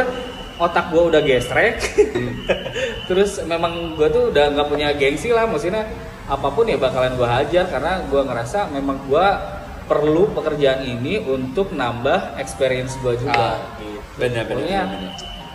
otak 0.58 0.90
gua 0.90 1.02
udah 1.06 1.22
gesrek. 1.22 1.78
Hmm. 1.94 2.34
Terus 3.08 3.38
memang 3.46 3.94
gua 3.94 4.10
tuh 4.10 4.34
udah 4.34 4.50
nggak 4.58 4.66
punya 4.66 4.90
gengsi 4.98 5.30
lah, 5.30 5.46
maksudnya 5.46 5.86
apa 6.26 6.48
pun 6.50 6.66
ya 6.66 6.74
bakalan 6.74 7.14
gua 7.14 7.28
hajar 7.38 7.70
karena 7.70 8.02
gua 8.10 8.26
ngerasa 8.26 8.74
memang 8.74 8.98
gua 9.06 9.38
perlu 9.86 10.34
pekerjaan 10.34 10.82
ini 10.82 11.22
untuk 11.22 11.70
nambah 11.70 12.42
experience 12.42 12.98
gua 12.98 13.14
juga. 13.14 13.30
Ah, 13.54 13.58
gitu. 13.78 14.02
benar, 14.18 14.42
benar. 14.50 14.86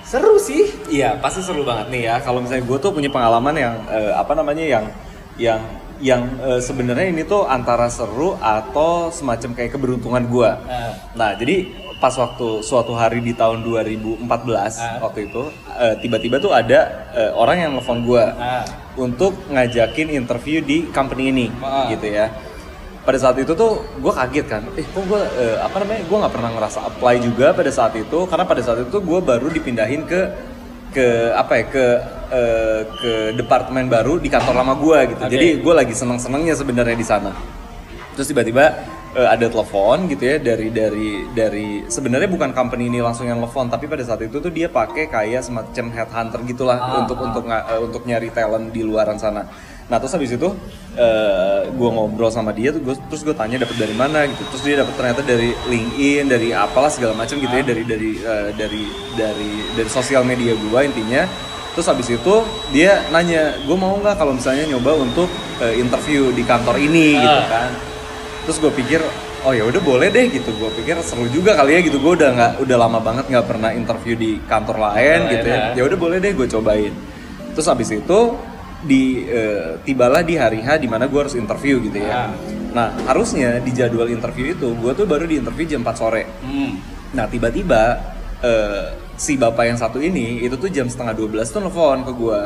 Seru 0.07 0.39
sih. 0.39 0.71
Iya, 0.87 1.19
pasti 1.19 1.43
seru 1.43 1.61
banget 1.61 1.91
nih 1.91 2.01
ya. 2.07 2.15
Kalau 2.23 2.39
misalnya 2.39 2.63
gue 2.63 2.77
tuh 2.79 2.91
punya 2.91 3.11
pengalaman 3.11 3.51
yang 3.53 3.75
eh, 3.87 4.13
apa 4.15 4.31
namanya 4.31 4.63
yang 4.63 4.85
yang 5.37 5.59
yang 5.99 6.21
eh, 6.39 6.61
sebenarnya 6.61 7.11
ini 7.11 7.23
tuh 7.23 7.43
antara 7.43 7.91
seru 7.91 8.39
atau 8.39 9.11
semacam 9.11 9.51
kayak 9.51 9.75
keberuntungan 9.75 10.23
gue. 10.25 10.49
Nah. 10.63 10.91
Nah, 11.11 11.31
jadi 11.35 11.67
pas 11.97 12.13
waktu 12.13 12.61
suatu 12.61 12.93
hari 12.93 13.19
di 13.19 13.33
tahun 13.33 13.65
2014 13.65 14.77
Ah. 14.77 15.01
waktu 15.01 15.27
itu 15.27 15.49
eh, 15.75 15.97
tiba-tiba 15.97 16.37
tuh 16.37 16.53
ada 16.53 17.09
eh, 17.11 17.31
orang 17.33 17.57
yang 17.57 17.71
nelfon 17.73 18.05
gue 18.05 18.21
Ah. 18.21 18.61
untuk 18.95 19.33
ngajakin 19.49 20.13
interview 20.13 20.61
di 20.61 20.85
company 20.93 21.33
ini, 21.33 21.47
Ah. 21.59 21.89
gitu 21.89 22.05
ya. 22.07 22.29
Pada 23.07 23.15
saat 23.17 23.39
itu 23.39 23.55
tuh 23.55 23.87
gue 24.03 24.11
kaget 24.11 24.45
kan, 24.45 24.67
eh 24.75 24.83
kok 24.83 24.99
gue 25.01 25.21
apa 25.63 25.79
namanya 25.79 26.03
gue 26.03 26.17
nggak 26.19 26.33
pernah 26.35 26.51
ngerasa 26.51 26.79
apply 26.83 27.15
juga 27.23 27.55
pada 27.55 27.71
saat 27.71 27.95
itu 27.95 28.27
karena 28.27 28.43
pada 28.43 28.59
saat 28.59 28.83
itu 28.83 28.97
gue 28.99 29.19
baru 29.23 29.47
dipindahin 29.47 30.03
ke 30.03 30.21
ke 30.91 31.07
apa 31.31 31.53
ya 31.55 31.63
ke 31.67 31.85
eh, 32.29 32.81
ke 32.93 33.11
departemen 33.33 33.87
baru 33.87 34.19
di 34.19 34.27
kantor 34.27 34.59
lama 34.59 34.75
gue 34.75 35.15
gitu. 35.15 35.21
Oke. 35.23 35.31
Jadi 35.31 35.47
gue 35.63 35.73
lagi 35.73 35.93
seneng 35.95 36.19
senengnya 36.19 36.51
sebenarnya 36.51 36.93
di 36.93 37.07
sana. 37.07 37.31
Terus 38.11 38.27
tiba-tiba 38.27 38.75
eh, 39.15 39.27
ada 39.29 39.47
telepon 39.47 40.11
gitu 40.11 40.23
ya 40.27 40.35
dari 40.43 40.67
dari 40.67 41.09
dari 41.31 41.67
sebenarnya 41.87 42.27
bukan 42.27 42.51
company 42.51 42.91
ini 42.91 42.99
langsung 42.99 43.23
yang 43.23 43.39
telepon 43.39 43.71
tapi 43.71 43.87
pada 43.87 44.03
saat 44.03 44.19
itu 44.19 44.35
tuh 44.35 44.51
dia 44.51 44.67
pakai 44.67 45.07
kayak 45.07 45.47
semacam 45.47 45.85
headhunter 45.95 46.39
gitulah 46.43 46.75
Ah, 46.75 46.99
untuk 46.99 47.23
untuk 47.23 47.47
nga- 47.47 47.71
eh, 47.71 47.79
untuk 47.79 48.03
nyari 48.03 48.35
talent 48.35 48.75
di 48.75 48.83
luaran 48.83 49.15
sana. 49.15 49.47
Nah 49.87 49.95
terus 49.95 50.11
habis 50.11 50.35
itu 50.35 50.51
eh 50.97 51.69
gue 51.69 51.89
ngobrol 51.89 52.27
sama 52.27 52.49
dia 52.49 52.73
tuh 52.73 52.81
gua- 52.81 52.97
terus 53.05 53.21
gue 53.21 53.31
tanya 53.31 53.61
dapat 53.61 53.77
dari 53.77 53.93
mana 53.93 54.25
gitu. 54.25 54.41
Terus 54.49 54.63
dia 54.63 54.75
dapat 54.81 54.93
ternyata 54.95 55.21
dari 55.21 55.53
LinkedIn 55.63 56.25
dari 56.25 56.49
apalah 56.51 56.89
segala 56.89 57.13
macam 57.13 57.37
gitu 57.37 57.53
ya 57.53 57.61
dari 57.61 57.83
dari 57.83 58.11
eh, 58.17 58.49
dari 58.51 58.83
dari 59.13 59.51
dari 59.73 59.89
sosial 59.89 60.21
media 60.21 60.51
gue 60.51 60.79
intinya. 60.81 61.23
Terus 61.71 61.85
habis 61.85 62.09
itu 62.09 62.33
dia 62.71 63.05
nanya 63.07 63.53
gue 63.61 63.77
mau 63.77 63.93
nggak 63.95 64.17
kalau 64.17 64.33
misalnya 64.33 64.65
nyoba 64.67 64.97
untuk 64.97 65.29
eh, 65.57 65.77
interview 65.77 66.33
di 66.33 66.41
kantor 66.41 66.75
ini 66.77 67.15
gitu 67.15 67.39
Ah. 67.39 67.45
kan 67.47 67.71
terus 68.43 68.57
gue 68.57 68.71
pikir 68.71 69.03
oh 69.43 69.51
ya 69.51 69.67
udah 69.67 69.83
boleh 69.83 70.07
deh 70.07 70.31
gitu 70.31 70.55
gue 70.55 70.71
pikir 70.73 70.95
seru 71.03 71.27
juga 71.27 71.51
kali 71.51 71.75
ya 71.75 71.81
gitu 71.83 71.99
gue 71.99 72.15
udah 72.15 72.29
nggak 72.31 72.51
udah 72.63 72.77
lama 72.79 73.03
banget 73.03 73.27
nggak 73.27 73.43
pernah 73.43 73.75
interview 73.75 74.15
di 74.15 74.39
kantor 74.47 74.79
lain 74.79 75.27
Lain, 75.27 75.33
gitu 75.35 75.47
ya 75.51 75.57
ya. 75.59 75.69
ya 75.75 75.83
udah 75.83 75.97
boleh 75.99 76.17
deh 76.17 76.31
gue 76.31 76.47
cobain 76.47 76.93
terus 77.51 77.67
habis 77.67 77.91
itu 77.91 78.19
di 78.87 79.03
eh, 79.21 79.75
tibalah 79.83 80.23
di 80.23 80.33
hari 80.33 80.63
H 80.63 80.79
di 80.79 80.87
mana 80.87 81.05
gue 81.05 81.19
harus 81.19 81.35
interview 81.35 81.83
gitu 81.83 81.99
ya 81.99 82.09
Ah. 82.09 82.31
nah 82.71 82.87
harusnya 83.05 83.59
di 83.59 83.69
jadwal 83.69 84.07
interview 84.07 84.55
itu 84.55 84.71
gue 84.73 84.91
tuh 84.93 85.03
baru 85.03 85.27
di 85.27 85.37
interview 85.37 85.67
jam 85.67 85.83
4 85.83 85.93
sore 85.93 86.23
Hmm. 86.39 86.79
Nah 87.07 87.27
tiba-tiba 87.27 87.99
eh, 88.39 88.85
si 89.15 89.35
bapak 89.35 89.63
yang 89.65 89.75
satu 89.75 89.97
ini 89.97 90.39
itu 90.39 90.55
tuh 90.55 90.67
jam 90.67 90.85
setengah 90.85 91.11
12 91.13 91.43
tuh 91.47 91.59
nelfon 91.59 92.01
ke 92.01 92.13
gua 92.13 92.41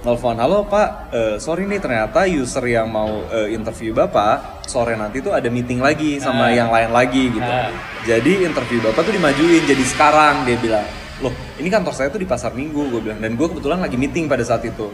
Nelfon, 0.00 0.32
halo 0.32 0.64
pak, 0.64 1.12
eh, 1.12 1.36
sorry 1.36 1.68
nih 1.68 1.76
ternyata 1.76 2.24
user 2.24 2.64
yang 2.64 2.88
mau 2.88 3.20
eh, 3.28 3.52
interview 3.52 3.92
bapak 3.92 4.64
sore 4.64 4.96
nanti 4.96 5.20
tuh 5.20 5.28
ada 5.30 5.44
meeting 5.46 5.76
lagi 5.76 6.16
sama 6.16 6.48
Ah. 6.48 6.56
yang 6.56 6.72
lain 6.72 6.88
lagi 6.88 7.28
gitu. 7.28 7.44
Ah. 7.44 7.68
Jadi 8.08 8.48
interview 8.48 8.80
bapak 8.80 9.04
tuh 9.04 9.12
dimajuin 9.12 9.60
jadi 9.62 9.84
sekarang 9.84 10.48
dia 10.48 10.56
bilang, 10.56 10.88
loh 11.20 11.28
ini 11.56 11.68
kantor 11.68 11.92
saya 11.92 12.08
tuh 12.08 12.16
di 12.16 12.24
pasar 12.24 12.56
minggu 12.56 12.88
gue 12.88 13.00
bilang 13.02 13.20
dan 13.20 13.36
gue 13.36 13.44
kebetulan 13.44 13.76
lagi 13.76 14.00
meeting 14.00 14.24
pada 14.24 14.40
saat 14.40 14.64
itu. 14.64 14.88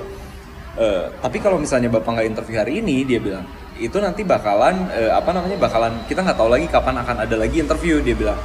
Eh, 0.77 1.05
tapi 1.19 1.41
kalau 1.41 1.57
misalnya 1.57 1.89
bapak 1.89 2.11
nggak 2.13 2.29
interview 2.29 2.57
hari 2.61 2.85
ini 2.85 3.01
dia 3.03 3.17
bilang 3.17 3.45
itu 3.77 3.97
nanti 3.97 4.21
bakalan 4.23 4.89
eh, 4.93 5.09
apa 5.09 5.33
namanya 5.33 5.57
bakalan 5.57 5.93
kita 6.05 6.21
nggak 6.21 6.37
tahu 6.37 6.49
lagi 6.49 6.69
kapan 6.69 7.01
akan 7.01 7.17
ada 7.25 7.35
lagi 7.35 7.57
interview. 7.59 8.01
Dia 8.01 8.13
bilang 8.13 8.37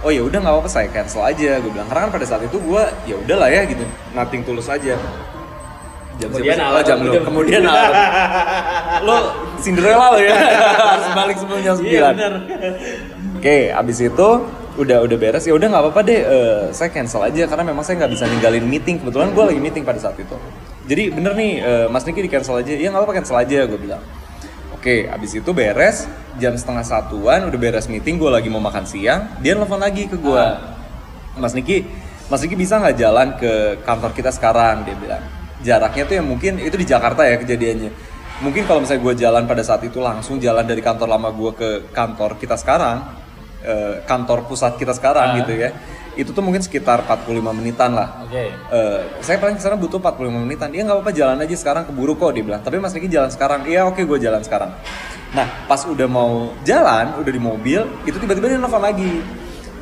oh 0.00 0.08
ya 0.08 0.22
udah 0.22 0.38
nggak 0.38 0.54
apa-apa 0.54 0.70
saya 0.70 0.86
cancel 0.88 1.22
aja. 1.22 1.58
Gue 1.58 1.70
bilang 1.70 1.86
karena 1.86 2.06
kan 2.06 2.12
pada 2.14 2.26
saat 2.26 2.42
itu 2.42 2.56
gue 2.56 2.82
ya 3.04 3.18
udahlah 3.18 3.50
ya 3.50 3.66
gitu. 3.66 3.82
Nothing 4.14 4.42
tulus 4.42 4.66
aja. 4.66 4.94
Jam 6.20 6.28
Kemudian 6.30 6.52
siapa 6.52 6.60
sih? 6.60 6.68
alarm, 6.68 6.76
Oh, 6.76 6.82
jam 6.84 6.98
lu 7.00 7.12
kemudian- 7.24 7.64
alarm 7.70 7.96
lo 9.00 9.16
Cinderella 9.56 10.06
lo 10.12 10.18
ya? 10.20 10.34
Harus 10.94 11.08
balik 11.10 11.36
sebelum 11.36 11.60
jam 11.60 11.74
Iya 11.80 12.00
9 12.06 12.14
benar. 12.14 12.32
Oke, 13.34 13.56
abis 13.72 13.98
itu 13.98 14.28
udah 14.76 14.98
udah 15.00 15.16
beres. 15.16 15.42
Ya 15.42 15.56
udah 15.56 15.66
nggak 15.66 15.82
apa-apa 15.82 16.00
deh, 16.04 16.20
eh, 16.20 16.62
saya 16.70 16.92
cancel 16.92 17.24
aja 17.24 17.48
karena 17.48 17.64
memang 17.64 17.80
saya 17.80 17.98
nggak 17.98 18.12
bisa 18.12 18.24
ninggalin 18.26 18.62
meeting. 18.62 19.00
Kebetulan 19.00 19.32
gue 19.32 19.44
lagi 19.44 19.58
meeting 19.58 19.82
pada 19.82 19.96
saat 19.96 20.14
itu. 20.14 20.36
Jadi 20.90 21.14
bener 21.14 21.38
nih, 21.38 21.52
eh, 21.62 21.86
Mas 21.86 22.02
Niki 22.02 22.18
di 22.18 22.26
cancel 22.26 22.58
aja. 22.58 22.74
Iya 22.74 22.90
nggak 22.90 22.98
apa-apa 23.06 23.14
cancel 23.22 23.38
aja, 23.38 23.62
gue 23.62 23.78
bilang. 23.78 24.02
Oke, 24.74 25.06
abis 25.06 25.38
itu 25.38 25.50
beres 25.54 26.10
jam 26.42 26.56
setengah 26.58 26.82
satuan, 26.82 27.46
udah 27.46 27.58
beres 27.60 27.86
meeting, 27.86 28.18
gue 28.18 28.26
lagi 28.26 28.50
mau 28.50 28.58
makan 28.58 28.82
siang, 28.82 29.38
dia 29.38 29.54
nelfon 29.54 29.78
lagi 29.78 30.10
ke 30.10 30.18
gue. 30.18 30.44
Mas 31.38 31.54
Niki, 31.54 31.86
Mas 32.26 32.42
Niki 32.42 32.58
bisa 32.58 32.82
nggak 32.82 32.96
jalan 32.98 33.28
ke 33.38 33.78
kantor 33.86 34.10
kita 34.18 34.34
sekarang? 34.34 34.82
Dia 34.82 34.98
bilang. 34.98 35.22
Jaraknya 35.60 36.02
tuh 36.08 36.14
yang 36.18 36.26
mungkin 36.26 36.58
itu 36.58 36.74
di 36.74 36.88
Jakarta 36.88 37.22
ya 37.22 37.38
kejadiannya. 37.38 37.92
Mungkin 38.40 38.64
kalau 38.64 38.80
misalnya 38.82 39.04
gue 39.04 39.14
jalan 39.20 39.44
pada 39.44 39.60
saat 39.60 39.84
itu 39.84 40.00
langsung 40.00 40.40
jalan 40.40 40.64
dari 40.64 40.80
kantor 40.80 41.06
lama 41.06 41.28
gue 41.28 41.52
ke 41.54 41.70
kantor 41.92 42.40
kita 42.40 42.56
sekarang, 42.56 43.04
eh, 43.62 44.00
kantor 44.08 44.48
pusat 44.48 44.80
kita 44.80 44.96
sekarang 44.96 45.36
Ah. 45.36 45.38
gitu 45.44 45.52
ya, 45.60 45.70
itu 46.18 46.34
tuh 46.34 46.42
mungkin 46.42 46.58
sekitar 46.58 47.06
45 47.06 47.54
menitan 47.54 47.94
lah. 47.94 48.26
Oke. 48.26 48.50
Eh, 48.50 49.00
saya 49.22 49.38
paling 49.38 49.54
ke 49.54 49.62
sana 49.62 49.78
butuh 49.78 50.02
45 50.02 50.42
menitan. 50.42 50.68
Iya 50.74 50.82
nggak 50.90 50.96
apa-apa 50.98 51.12
jalan 51.14 51.36
aja 51.38 51.54
sekarang 51.54 51.82
keburu 51.86 52.18
kok 52.18 52.34
dia 52.34 52.42
bilang. 52.42 52.62
Tapi 52.62 52.82
Mas 52.82 52.90
Niki 52.96 53.06
jalan 53.06 53.30
sekarang. 53.30 53.66
Iya 53.66 53.86
oke 53.86 54.02
gue 54.02 54.18
jalan 54.18 54.42
sekarang. 54.42 54.74
Nah 55.30 55.46
pas 55.70 55.78
udah 55.86 56.08
mau 56.10 56.50
jalan, 56.66 57.14
udah 57.22 57.32
di 57.32 57.42
mobil, 57.42 57.86
itu 58.02 58.16
tiba-tiba 58.18 58.50
dia 58.50 58.58
nelfon 58.58 58.82
lagi. 58.82 59.22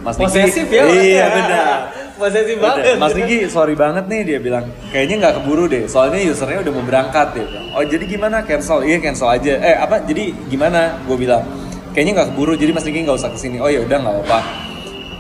Mas 0.05 0.15
Niki, 0.21 0.29
Posesif 0.29 0.69
ya. 0.69 0.85
Iya 0.85 1.27
benar. 1.33 1.77
Posesif 2.21 2.57
banget. 2.61 2.85
Mas 3.01 3.13
Niki 3.17 3.37
sorry 3.49 3.73
banget 3.73 4.05
nih 4.07 4.21
dia 4.29 4.39
bilang 4.39 4.69
kayaknya 4.93 5.15
nggak 5.27 5.35
keburu 5.43 5.65
deh 5.65 5.89
soalnya 5.89 6.21
usernya 6.29 6.61
udah 6.61 6.73
mau 6.77 6.85
berangkat 6.85 7.27
dia 7.35 7.45
bilang 7.47 7.67
oh 7.73 7.85
jadi 7.87 8.05
gimana 8.05 8.37
cancel 8.45 8.83
iya 8.85 8.99
cancel 8.99 9.31
aja 9.31 9.55
eh 9.59 9.77
apa 9.79 10.03
jadi 10.03 10.35
gimana 10.51 10.99
gue 11.07 11.17
bilang 11.17 11.47
kayaknya 11.95 12.23
nggak 12.23 12.29
keburu 12.35 12.53
jadi 12.59 12.71
Mas 12.75 12.85
Niki 12.87 13.07
nggak 13.07 13.19
usah 13.23 13.31
ke 13.31 13.39
sini 13.39 13.63
oh 13.63 13.71
ya 13.71 13.87
udah 13.87 13.97
nggak 14.03 14.15
apa-apa 14.19 14.68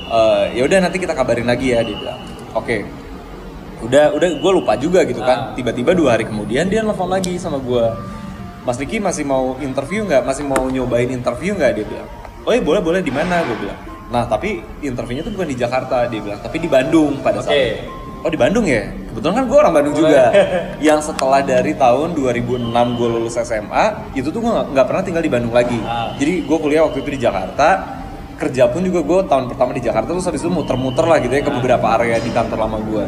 Eh, 0.08 0.44
ya 0.56 0.62
udah 0.64 0.78
nanti 0.88 0.96
kita 0.96 1.12
kabarin 1.12 1.44
lagi 1.44 1.76
ya 1.76 1.84
dia 1.84 1.96
bilang. 1.96 2.20
Oke. 2.56 2.88
Udah 3.84 4.10
udah 4.16 4.28
gue 4.40 4.52
lupa 4.52 4.74
juga 4.74 5.04
gitu 5.06 5.22
kan. 5.22 5.52
Ah. 5.52 5.54
tiba-tiba 5.54 5.94
dua 5.94 6.18
hari 6.18 6.26
kemudian 6.26 6.66
dia 6.66 6.82
nelfon 6.82 7.06
lagi 7.06 7.38
sama 7.38 7.62
gue 7.62 7.84
Mas 8.66 8.74
Niki 8.74 8.98
masih 8.98 9.22
mau 9.22 9.54
interview 9.62 10.02
nggak? 10.02 10.26
Masih 10.26 10.44
mau 10.48 10.66
nyobain 10.66 11.06
interview 11.06 11.54
nggak? 11.54 11.70
Dia 11.78 11.84
bilang. 11.86 12.08
Oh 12.42 12.50
iya 12.50 12.62
boleh 12.64 12.82
boleh. 12.82 13.00
Di 13.04 13.12
mana? 13.14 13.44
Gue 13.46 13.56
bilang. 13.62 13.78
Nah 14.08 14.24
tapi 14.26 14.64
interviewnya 14.82 15.22
tuh 15.22 15.32
bukan 15.36 15.48
di 15.52 15.56
Jakarta 15.56 16.08
dia 16.10 16.20
bilang. 16.24 16.40
Tapi 16.42 16.56
di 16.58 16.68
Bandung 16.68 17.22
pada 17.22 17.38
saat 17.44 17.54
Oke. 17.54 17.64
itu. 17.70 17.86
Oh 18.18 18.30
di 18.34 18.38
Bandung 18.40 18.66
ya? 18.66 18.90
Kebetulan 19.14 19.34
kan 19.38 19.44
gue 19.46 19.58
orang 19.62 19.74
Bandung 19.78 19.94
juga. 19.94 20.34
Yang 20.90 21.14
setelah 21.14 21.40
dari 21.46 21.72
tahun 21.78 22.18
2006 22.18 22.98
gue 22.98 23.08
lulus 23.08 23.38
SMA 23.38 23.84
itu 24.18 24.34
tuh 24.34 24.42
gue 24.42 24.50
nggak 24.50 24.66
nggak 24.74 24.86
pernah 24.90 25.02
tinggal 25.06 25.22
di 25.22 25.30
Bandung 25.30 25.54
lagi. 25.54 25.78
Ah. 25.86 26.10
jadi 26.18 26.42
gue 26.42 26.58
kuliah 26.58 26.82
waktu 26.82 26.98
itu 26.98 27.10
di 27.14 27.20
Jakarta 27.22 27.97
kerja 28.38 28.70
pun 28.70 28.86
juga 28.86 29.02
gue 29.02 29.20
tahun 29.26 29.50
pertama 29.50 29.74
di 29.74 29.82
Jakarta 29.82 30.14
terus 30.14 30.26
habis 30.30 30.40
itu 30.46 30.50
muter-muter 30.50 31.04
lah 31.04 31.18
gitu 31.18 31.34
ya 31.34 31.42
ke 31.42 31.52
beberapa 31.52 31.86
area 31.98 32.22
di 32.22 32.30
kantor 32.30 32.58
lama 32.64 32.78
gue 32.80 33.04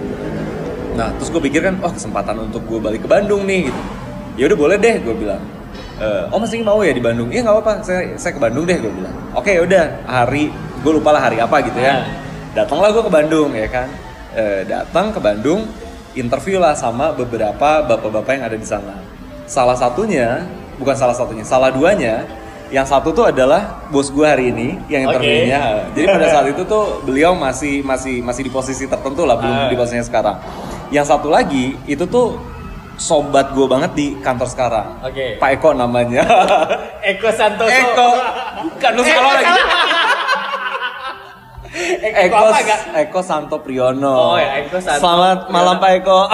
Nah, 1.00 1.08
terus 1.16 1.30
gue 1.30 1.42
pikir 1.48 1.64
kan, 1.64 1.74
oh 1.80 1.92
kesempatan 1.92 2.36
untuk 2.50 2.66
gue 2.66 2.76
balik 2.76 3.06
ke 3.06 3.08
Bandung 3.08 3.46
nih 3.46 3.70
gitu. 3.70 3.80
Ya 4.36 4.44
udah 4.50 4.58
boleh 4.58 4.76
deh, 4.76 5.00
gue 5.00 5.14
bilang. 5.14 5.42
"Eh, 6.00 6.24
oh 6.28 6.38
masih 6.40 6.60
mau 6.60 6.80
ya 6.84 6.92
di 6.92 7.02
Bandung? 7.02 7.32
Iya 7.32 7.40
nggak 7.46 7.54
apa-apa, 7.56 7.72
saya 7.80 8.00
saya 8.20 8.36
ke 8.36 8.40
Bandung 8.42 8.68
deh, 8.68 8.76
gue 8.76 8.92
bilang. 8.92 9.14
Oke, 9.32 9.54
ya 9.54 9.62
udah 9.62 9.84
hari, 10.04 10.50
gue 10.52 10.92
lupa 10.92 11.14
lah 11.14 11.30
hari 11.30 11.38
apa 11.38 11.56
gitu 11.62 11.78
ya. 11.78 12.02
Ah. 12.02 12.04
Datanglah 12.52 12.90
gue 12.90 13.02
ke 13.06 13.12
Bandung 13.12 13.50
ya 13.54 13.68
kan. 13.70 13.88
Eh, 14.34 14.62
datang 14.66 15.14
ke 15.14 15.20
Bandung, 15.22 15.66
interview 16.18 16.58
lah 16.58 16.74
sama 16.74 17.14
beberapa 17.14 17.86
bapak-bapak 17.86 18.32
yang 18.36 18.44
ada 18.50 18.56
di 18.58 18.66
sana. 18.66 19.00
Salah 19.46 19.74
satunya, 19.78 20.44
bukan 20.78 20.94
salah 20.98 21.14
satunya, 21.14 21.42
salah 21.46 21.70
duanya. 21.70 22.26
Yang 22.70 22.86
satu 22.86 23.10
tuh 23.10 23.26
adalah 23.26 23.82
bos 23.90 24.08
gue 24.08 24.22
hari 24.22 24.54
ini 24.54 24.78
yang 24.86 25.10
interviewnya. 25.10 25.90
Jadi 25.90 26.06
pada 26.06 26.26
saat 26.30 26.46
itu 26.48 26.62
tuh 26.62 27.02
beliau 27.02 27.34
masih 27.34 27.82
masih 27.82 28.22
masih 28.22 28.46
di 28.46 28.50
posisi 28.50 28.86
tertentu 28.86 29.26
lah, 29.26 29.34
belum 29.34 29.50
Ah. 29.52 29.66
di 29.66 29.74
posisinya 29.74 30.06
sekarang. 30.06 30.36
Yang 30.88 31.06
satu 31.10 31.28
lagi 31.30 31.74
itu 31.84 32.06
tuh 32.06 32.38
sobat 32.94 33.50
gue 33.50 33.66
banget 33.66 33.90
di 33.94 34.06
kantor 34.20 34.46
sekarang. 34.46 34.86
Oke. 35.02 35.34
Pak 35.36 35.50
Eko 35.56 35.74
namanya. 35.74 36.22
Eko 37.10 37.28
Santoso. 37.32 37.72
Eko. 37.72 38.08
Bukan 38.70 38.90
lu 38.94 39.02
sekolah 39.02 39.32
lagi. 39.34 39.60
Eko 41.80 42.16
Eko, 42.28 42.36
apa? 42.36 42.58
Eko 43.00 43.20
Santo 43.20 43.56
Priyono. 43.58 44.12
Oh, 44.12 44.36
ya, 44.36 44.60
Eko 44.60 44.76
Santo 44.78 45.00
Selamat 45.00 45.38
malam 45.48 45.76
Pak 45.76 45.90
Eko. 45.98 46.20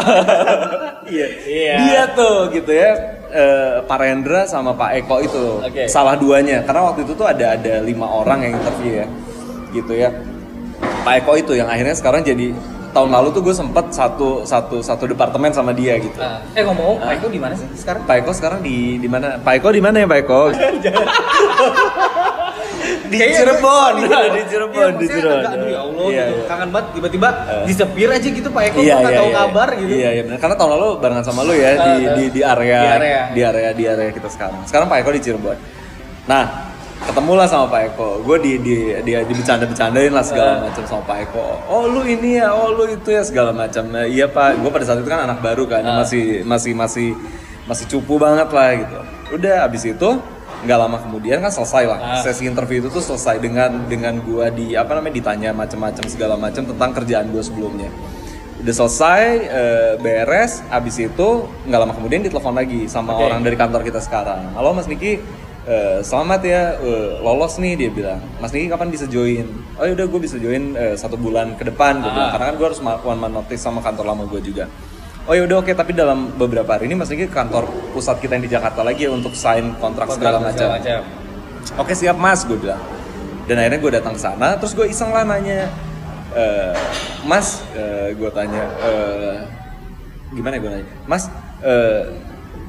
Iya. 1.07 1.27
Iya. 1.47 1.75
Dia 1.87 2.03
tuh 2.19 2.51
gitu 2.51 2.67
ya. 2.75 2.91
eh, 3.31 3.79
Pak 3.79 3.95
Rendra 3.97 4.43
sama 4.43 4.75
Pak 4.75 4.91
Eko 4.99 5.23
itu 5.23 5.63
Oke. 5.63 5.87
salah 5.87 6.19
duanya 6.19 6.67
karena 6.67 6.83
waktu 6.83 7.07
itu 7.07 7.15
tuh 7.15 7.31
ada 7.31 7.55
ada 7.55 7.79
lima 7.79 8.11
orang 8.11 8.43
yang 8.43 8.59
interview 8.59 9.03
ya 9.03 9.07
gitu 9.71 9.95
ya 9.95 10.11
Pak 11.07 11.23
Eko 11.23 11.39
itu 11.39 11.55
yang 11.55 11.71
akhirnya 11.71 11.95
sekarang 11.95 12.27
jadi 12.27 12.51
tahun 12.91 13.15
lalu 13.15 13.29
tuh 13.31 13.43
gue 13.45 13.55
sempet 13.55 13.87
satu 13.93 14.43
satu 14.43 14.83
satu 14.83 15.07
departemen 15.07 15.55
sama 15.55 15.71
dia 15.71 15.95
gitu 15.95 16.19
Ah, 16.19 16.43
eh 16.59 16.67
ngomong, 16.67 16.99
Pak 16.99 17.23
Eko 17.23 17.27
di 17.29 17.39
mana 17.39 17.55
sih 17.55 17.71
sekarang? 17.77 18.03
Pak 18.03 18.17
Eko 18.27 18.31
sekarang 18.35 18.61
di 18.67 18.99
di 18.99 19.07
mana? 19.07 19.39
Pak 19.39 19.63
Eko 19.63 19.69
di 19.71 19.79
mana 19.79 20.03
ya 20.03 20.11
Pak 20.11 20.19
Eko? 20.27 20.41
di 23.07 23.19
Cirebon, 23.33 23.93
gue- 24.01 24.31
di 24.31 24.43
Cirebon, 24.47 24.91
Iya, 24.91 24.99
di 24.99 25.07
Cirebon. 25.07 25.43
Aduh 25.47 25.69
ya 25.69 25.81
Allah, 25.81 26.07
Iya, 26.07 26.25
gitu. 26.25 26.37
iya. 26.37 26.47
kangen 26.47 26.69
banget 26.71 26.87
tiba-tiba 26.93 27.29
Eh. 27.47 27.65
disepir 27.65 28.09
aja 28.09 28.29
gitu 28.29 28.49
Pak 28.49 28.63
Eko, 28.65 28.79
Iya, 28.79 28.95
iya, 28.97 29.09
tahu 29.13 29.29
iya. 29.29 29.37
kabar 29.37 29.69
gitu. 29.75 29.91
Iya, 29.91 30.09
iya 30.11 30.23
benar. 30.23 30.39
Karena 30.39 30.55
tahun 30.55 30.71
lalu 30.73 30.89
barengan 30.99 31.25
sama 31.25 31.41
lu 31.43 31.55
ya 31.55 31.71
di, 31.77 31.93
di 32.13 32.25
di 32.31 32.41
area 32.41 32.81
di 32.81 32.89
area. 32.93 33.21
di 33.31 33.41
area 33.43 33.71
di 33.73 33.85
area 33.85 34.11
kita 34.11 34.29
sekarang. 34.29 34.61
Sekarang 34.65 34.87
Pak 34.87 34.99
Eko 35.01 35.11
di 35.11 35.21
Cirebon. 35.21 35.57
Nah, 36.27 36.45
ketemulah 36.99 37.47
sama 37.47 37.67
Pak 37.67 37.83
Eko. 37.89 38.09
Gue 38.21 38.37
di 38.39 38.53
di 38.59 38.75
dia 39.01 39.23
dibicanda-bicandain 39.23 40.11
lah 40.11 40.23
segala 40.23 40.53
macam 40.63 40.83
sama 40.83 41.03
Pak 41.05 41.19
Eko. 41.25 41.47
Oh 41.67 41.87
lu 41.87 42.03
ini 42.03 42.37
ya, 42.37 42.51
oh 42.51 42.71
lu 42.71 42.89
itu 42.89 43.09
ya 43.09 43.23
segala 43.23 43.51
macam. 43.51 43.87
Nah, 43.87 44.05
iya 44.05 44.27
Pak, 44.27 44.59
gue 44.59 44.71
pada 44.71 44.85
saat 44.85 44.99
itu 44.99 45.07
kan 45.07 45.23
anak 45.23 45.39
baru 45.39 45.65
kan, 45.65 45.81
Eh. 45.81 45.95
masih 45.95 46.25
masih 46.43 46.73
masih 46.73 47.09
masih 47.65 47.85
cupu 47.89 48.17
banget 48.17 48.47
lah 48.49 48.71
gitu. 48.75 48.99
Udah 49.33 49.67
abis 49.67 49.83
itu 49.85 50.11
nggak 50.67 50.77
lama 50.77 50.99
kemudian 50.99 51.39
kan 51.39 51.49
selesai 51.49 51.87
lah 51.87 51.99
Ah. 51.99 52.21
sesi 52.21 52.45
interview 52.45 52.83
itu 52.83 52.91
tuh 52.91 53.01
selesai 53.01 53.39
dengan 53.39 53.87
dengan 53.87 54.19
gua 54.21 54.51
di 54.51 54.75
apa 54.75 54.99
namanya 54.99 55.15
ditanya 55.15 55.51
macam-macam 55.55 56.05
segala 56.07 56.35
macam 56.35 56.67
tentang 56.67 56.91
kerjaan 56.93 57.31
gua 57.31 57.41
sebelumnya 57.41 57.89
udah 58.57 58.75
selesai 58.75 59.23
eh, 59.47 59.93
beres 59.97 60.67
abis 60.69 60.97
itu 60.99 61.29
nggak 61.65 61.79
lama 61.79 61.93
kemudian 61.95 62.21
ditelepon 62.21 62.53
lagi 62.53 62.85
sama 62.87 63.15
Oke. 63.15 63.31
orang 63.31 63.41
dari 63.41 63.55
kantor 63.55 63.81
kita 63.81 64.01
sekarang 64.01 64.51
halo 64.53 64.73
mas 64.73 64.89
Niki 64.89 65.21
eh, 65.65 65.99
selamat 66.01 66.41
ya 66.43 66.63
eh, 66.75 67.11
lolos 67.21 67.61
nih 67.61 67.77
dia 67.77 67.91
bilang 67.93 68.19
mas 68.41 68.51
Niki 68.51 68.67
kapan 68.67 68.89
bisa 68.89 69.05
join 69.07 69.47
oh 69.77 69.85
udah 69.85 70.07
gue 70.09 70.21
bisa 70.21 70.35
join 70.37 70.75
eh, 70.75 70.97
satu 70.97 71.15
bulan 71.15 71.55
ke 71.55 71.63
depan 71.63 72.01
bilang. 72.01 72.17
Ah. 72.19 72.29
karena 72.35 72.45
kan 72.51 72.55
gue 72.57 72.67
harus 72.67 72.81
one 72.83 73.21
man 73.21 73.33
notice 73.33 73.61
sama 73.61 73.79
kantor 73.79 74.09
lama 74.09 74.25
gue 74.27 74.41
juga 74.41 74.67
oh 75.27 75.35
ya 75.35 75.43
udah 75.43 75.57
oke 75.63 75.73
tapi 75.75 75.93
dalam 75.93 76.31
beberapa 76.39 76.79
hari 76.79 76.87
ini 76.87 76.95
mas 76.95 77.11
ke 77.11 77.27
kantor 77.27 77.67
pusat 77.91 78.23
kita 78.23 78.39
yang 78.39 78.45
di 78.47 78.53
Jakarta 78.53 78.81
lagi 78.87 79.07
ya 79.07 79.11
untuk 79.11 79.35
sign 79.35 79.75
kontrak, 79.83 80.11
segala 80.15 80.39
macam 80.39 80.79
Oke 81.83 81.99
siap 81.99 82.15
mas, 82.15 82.47
gue 82.47 82.55
bilang. 82.55 82.79
Dan 83.51 83.59
akhirnya 83.59 83.83
gue 83.83 83.93
datang 83.99 84.15
ke 84.15 84.23
sana, 84.23 84.55
terus 84.55 84.71
gue 84.71 84.87
iseng 84.87 85.11
lah 85.11 85.27
nanya, 85.27 85.67
"Eh, 86.31 86.75
Mas, 87.27 87.63
gue 88.15 88.31
tanya, 88.31 88.71
eh, 88.87 89.39
gimana 90.31 90.63
gue 90.63 90.71
nanya, 90.71 90.87
Mas, 91.11 91.27
eh, 91.63 92.07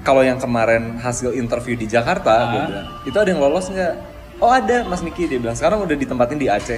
kalau 0.02 0.26
yang 0.26 0.42
kemarin 0.42 0.98
hasil 0.98 1.38
interview 1.38 1.78
di 1.78 1.86
Jakarta, 1.86 2.34
gue 2.54 2.60
Ah. 2.62 2.66
bilang, 2.66 2.88
itu 3.06 3.18
ada 3.18 3.30
yang 3.30 3.42
lolos 3.42 3.70
nggak? 3.70 3.94
Oh 4.38 4.50
ada, 4.54 4.86
Mas 4.86 5.02
Niki 5.02 5.26
dia 5.26 5.38
bilang. 5.42 5.58
Sekarang 5.58 5.82
udah 5.82 5.98
ditempatin 5.98 6.38
di 6.38 6.46
Aceh. 6.50 6.78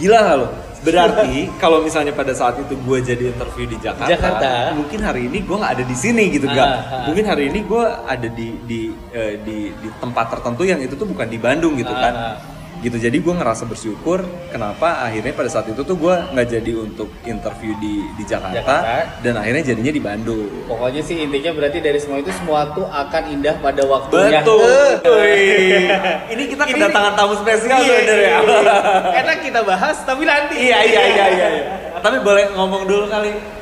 Gila 0.00 0.18
nggak 0.18 0.36
lo? 0.36 0.48
Berarti 0.80 1.52
kalau 1.60 1.84
misalnya 1.84 2.08
pada 2.10 2.32
saat 2.32 2.56
itu 2.56 2.72
gue 2.72 2.98
jadi 3.04 3.36
interview 3.36 3.68
di 3.68 3.76
Jakarta, 3.76 4.08
Jakarta. 4.08 4.72
mungkin 4.72 5.04
hari 5.04 5.28
ini 5.28 5.44
gue 5.44 5.52
nggak 5.52 5.72
ada 5.76 5.84
di 5.84 5.92
sini 5.92 6.32
gitu 6.32 6.48
Ah, 6.48 6.56
gak? 6.56 6.66
ah. 6.66 7.04
Mungkin 7.04 7.24
hari 7.28 7.52
ini 7.52 7.60
gue 7.62 7.84
ada 7.84 8.28
di 8.32 8.48
di 8.64 8.80
eh, 9.12 9.36
di 9.44 9.68
di 9.70 9.88
tempat 10.00 10.32
tertentu 10.32 10.64
yang 10.64 10.80
itu 10.80 10.96
tuh 10.96 11.04
bukan 11.04 11.28
di 11.28 11.36
Bandung 11.36 11.76
gitu 11.76 11.92
Ah, 11.92 12.00
kan 12.00 12.14
ah. 12.16 12.34
Gitu 12.80 12.96
jadi 12.96 13.12
gue 13.12 13.34
ngerasa 13.34 13.64
bersyukur 13.64 14.22
kenapa 14.48 15.04
akhirnya 15.04 15.30
pada 15.30 15.46
saat 15.46 15.68
itu 15.68 15.80
tuh 15.80 15.94
gue 15.94 16.14
nggak 16.30 16.48
jadi 16.50 16.72
untuk 16.74 17.12
interview 17.22 17.76
di 17.76 18.08
di 18.10 18.24
Jakarta, 18.24 18.56
Jakarta. 18.56 19.20
dan 19.20 19.34
akhirnya 19.36 19.62
jadinya 19.66 19.92
di 19.92 20.00
Bandung 20.00 20.48
Pokoknya 20.64 21.00
sih 21.00 21.20
intinya 21.20 21.52
berarti 21.52 21.78
dari 21.78 21.96
semua 21.96 22.18
itu 22.18 22.32
semua 22.32 22.72
tuh 22.72 22.84
akan 22.84 23.22
indah 23.30 23.54
pada 23.58 23.84
waktunya. 23.84 24.40
betul 24.40 25.20
ini 26.32 26.42
kita 26.46 26.62
Ini- 26.64 26.72
kedatangan 26.74 27.12
tamu 27.14 27.34
spesial 27.36 27.78
Iya, 27.78 27.84
sebenarnya 27.86 28.16
iya, 28.16 28.38
iya. 28.40 28.76
Enak 29.20 29.38
kita 29.42 29.60
bahas 29.60 29.96
tapi 30.02 30.22
nanti. 30.24 30.54
iya 30.56 30.78
iya 30.80 31.02
iya 31.06 31.26
iya 31.28 31.48
iya. 31.52 31.64
tapi 32.00 32.16
boleh 32.18 32.48
ngomong 32.50 32.84
dulu 32.84 33.04
kali 33.06 33.59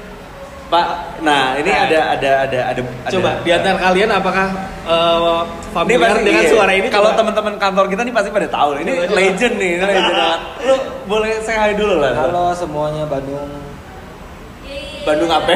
Pak 0.68 0.86
nah 1.18 1.56
ini 1.56 1.64
Nah. 1.66 1.88
ada 1.88 1.98
ada 2.12 2.30
ada 2.44 2.58
ada 2.68 2.80
Coba 3.08 3.28
ada- 3.30 3.40
di 3.40 3.50
antara 3.50 3.76
kalian 3.78 4.10
apakah 4.10 4.46
eh, 4.84 5.40
Ini 5.40 5.72
familiar 5.72 6.00
pasti 6.10 6.24
dengan 6.24 6.42
iya. 6.42 6.50
suara 6.50 6.72
ini? 6.72 6.88
Kalau 6.88 7.08
Coba. 7.08 7.18
teman-teman 7.18 7.54
kantor 7.56 7.84
kita 7.88 8.02
nih 8.02 8.12
pasti 8.12 8.28
pada 8.28 8.48
tahu. 8.48 8.68
Ini 8.76 8.90
Coba, 8.90 9.04
coba. 9.04 9.16
legend 9.16 9.54
nih, 9.56 9.70
ini 9.70 9.84
legend 9.86 10.04
banget. 10.14 10.40
Lu 10.60 10.74
boleh 11.06 11.32
say 11.40 11.56
hi 11.56 11.72
dulu 11.72 11.94
lah. 11.98 12.12
Halo 12.14 12.52
semuanya 12.52 13.04
Bandung. 13.04 13.48
Bandung 15.00 15.30
apa? 15.30 15.48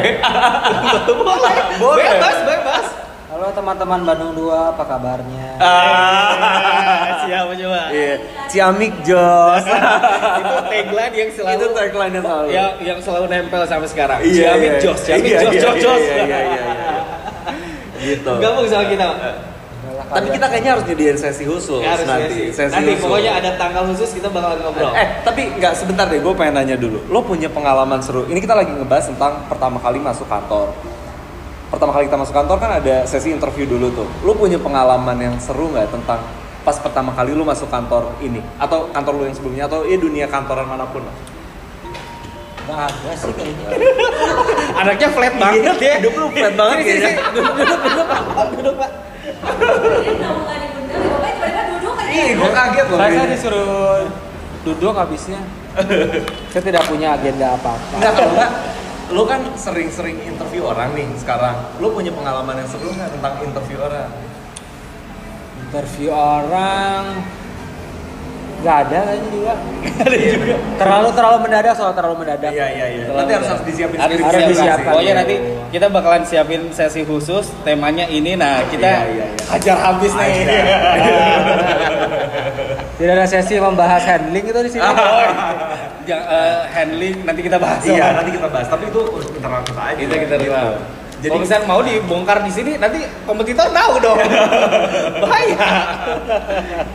boleh, 1.13 1.55
Boleh. 1.83 2.05
bebas, 2.09 2.37
bebas. 2.47 2.87
Halo 3.43 3.59
teman-teman 3.59 4.07
Bandung 4.07 4.39
2, 4.39 4.55
apa 4.55 4.87
kabarnya? 4.87 5.59
Ah. 5.59 7.27
Siapa 7.27 7.51
coba? 7.59 7.91
Iya, 7.91 8.15
Ciamik 8.47 8.95
Jos. 9.03 9.67
itu 10.39 10.55
tagline 10.71 11.15
yang 11.19 11.31
selalu 11.35 11.51
Itu 11.59 11.67
tagline-nya 11.75 12.23
selalu. 12.23 12.49
yang 12.55 12.71
yang 12.79 12.99
selalu 13.03 13.27
nempel 13.27 13.67
sampai 13.67 13.91
sekarang. 13.91 14.23
Iya, 14.23 14.47
Ciamik 14.47 14.71
iya. 14.71 14.79
Jos, 14.79 14.99
Ciamik 15.03 15.27
Iya, 15.27 15.39
Jos, 15.43 15.51
iya, 15.51 15.59
Jos, 15.59 15.75
iya, 15.75 15.83
Jos. 15.83 16.03
Iya, 16.07 16.15
iya, 16.15 16.39
iya, 16.39 16.63
iya. 16.71 17.03
Gitu. 18.15 18.31
Gabung 18.31 18.67
sama 18.71 18.85
kita. 18.87 19.07
Tapi 20.07 20.27
kita 20.31 20.47
kayaknya 20.47 20.71
harus 20.79 20.85
nyediain 20.87 21.19
sesi 21.19 21.43
khusus 21.43 21.83
Ya, 21.83 21.99
harus 21.99 22.07
nanti. 22.07 22.31
sesi. 22.31 22.43
Sesi 22.55 22.71
Nanti 22.79 22.95
khusus. 22.95 23.03
pokoknya 23.11 23.31
ada 23.43 23.51
tanggal 23.59 23.83
khusus 23.91 24.23
kita 24.23 24.31
bakalan 24.31 24.63
ngobrol. 24.63 24.95
Eh, 24.95 25.07
tapi 25.27 25.51
nggak 25.59 25.75
sebentar 25.75 26.07
deh, 26.07 26.23
gue 26.23 26.35
pengen 26.39 26.63
nanya 26.63 26.79
dulu. 26.79 27.03
Lo 27.11 27.19
punya 27.27 27.51
pengalaman 27.51 27.99
seru? 28.07 28.23
Ini 28.31 28.39
kita 28.39 28.55
lagi 28.55 28.71
ngebahas 28.71 29.11
tentang 29.11 29.51
pertama 29.51 29.83
kali 29.83 29.99
masuk 29.99 30.31
kantor. 30.31 30.71
Pertama 31.73 31.89
kali 31.97 32.05
kita 32.05 32.21
masuk 32.21 32.37
kantor 32.37 32.57
kan 32.61 32.71
ada 32.85 33.09
sesi 33.09 33.33
interview 33.33 33.65
dulu 33.65 33.89
tuh. 33.97 34.09
Lo 34.29 34.37
punya 34.37 34.61
pengalaman 34.61 35.17
yang 35.17 35.35
seru 35.41 35.73
nggak 35.73 35.89
tentang 35.89 36.21
pas 36.69 36.77
pertama 36.77 37.17
kali 37.17 37.33
lo 37.33 37.49
masuk 37.49 37.73
kantor 37.73 38.13
ini? 38.21 38.45
Atau 38.61 38.93
kantor 38.93 39.13
lo 39.17 39.25
yang 39.25 39.33
sebelumnya? 39.33 39.65
Atau 39.73 39.89
ya 39.89 39.97
dunia 39.97 40.29
kantoran 40.29 40.69
mana 40.69 40.85
pun 40.85 41.01
lah? 41.01 41.17
Nggak 42.69 42.79
ada 42.93 43.11
sih 43.17 43.33
kayaknya. 43.33 43.67
Anaknya 44.85 45.09
flat 45.17 45.35
banget 45.41 45.77
ya. 45.81 45.95
Hidup 45.97 46.13
lu 46.13 46.27
flat 46.29 46.55
banget 46.61 46.77
sini, 46.77 46.85
kayaknya. 46.85 47.09
sini. 47.09 47.21
Duduk, 47.33 47.55
duduk, 47.57 47.79
duduk, 47.81 48.05
Pak. 48.05 48.21
Duduk, 48.53 48.75
ya. 48.77 48.89
Ih, 52.13 52.31
gue 52.37 52.51
kaget 52.53 52.87
loh. 52.93 52.99
Saya, 53.01 53.23
disuruh 53.25 54.05
duduk 54.69 54.93
habisnya. 54.93 55.41
saya 56.53 56.63
tidak 56.63 56.85
punya 56.85 57.17
agenda 57.17 57.57
apa-apa. 57.57 57.97
Enggak, 57.97 58.13
kalau 58.13 58.31
enggak, 58.37 58.51
lo 59.11 59.27
kan 59.27 59.43
sering-sering 59.55 60.23
interview 60.23 60.63
orang 60.65 60.95
nih 60.95 61.09
sekarang. 61.17 61.59
Lo 61.79 61.91
punya 61.91 62.11
pengalaman 62.11 62.55
yang 62.57 62.69
seru 62.69 62.89
nggak 62.89 63.11
tentang 63.11 63.35
interview 63.43 63.79
orang? 63.81 64.09
Interview 65.63 66.11
orang 66.13 67.05
nggak 68.63 68.77
ada 68.87 68.99
kayaknya 69.03 69.29
juga. 69.29 69.55
Terlalu 70.79 71.09
terlalu 71.13 71.37
mendadak 71.43 71.75
soal 71.75 71.91
terlalu 71.91 72.23
mendadak. 72.23 72.55
Iya, 72.55 72.67
iya, 72.71 72.87
iya. 72.95 73.05
Nanti 73.11 73.33
harus 73.35 73.49
harus 73.51 73.65
disiapin 73.67 73.99
Harus 73.99 74.17
harus 74.17 74.39
juga 74.39 74.53
disiapkan. 74.55 74.79
sih. 74.79 74.87
Pokoknya 74.87 75.11
Iya. 75.11 75.19
nanti 75.19 75.35
kita 75.69 75.87
bakalan 75.91 76.23
siapin 76.23 76.63
sesi 76.71 77.03
khusus, 77.03 77.51
temanya 77.67 78.07
ini. 78.07 78.39
Nah, 78.39 78.63
kita 78.71 78.87
Iya, 78.87 79.03
iya, 79.11 79.25
iya. 79.27 79.45
hajar 79.51 79.77
habis 79.77 80.13
nih. 80.15 80.33
Tidak 82.93 83.13
ada 83.13 83.27
sesi 83.27 83.59
membahas 83.59 84.03
handling 84.07 84.47
itu 84.47 84.61
di 84.63 84.71
sini. 84.71 84.87
Jangan 86.03 86.27
eh, 86.27 86.61
handling 86.75 87.17
nanti 87.23 87.41
kita 87.47 87.59
bahas. 87.63 87.83
Iya, 87.87 88.07
nanti 88.19 88.31
kita 88.35 88.49
bahas. 88.51 88.67
Tapi 88.67 88.85
itu 88.91 89.01
internal 89.39 89.63
kita 89.63 89.83
aja. 89.83 89.99
Kita 89.99 90.15
kita 90.19 90.37
Gitu. 90.43 91.01
Jadi 91.23 91.39
Kalau 91.39 91.45
misalnya 91.47 91.67
mau 91.71 91.81
dibongkar 91.87 92.39
di 92.43 92.51
sini, 92.51 92.73
nanti 92.83 92.99
kompetitor 93.23 93.71
tahu 93.71 93.95
dong. 94.03 94.19
Bahaya. 95.23 95.71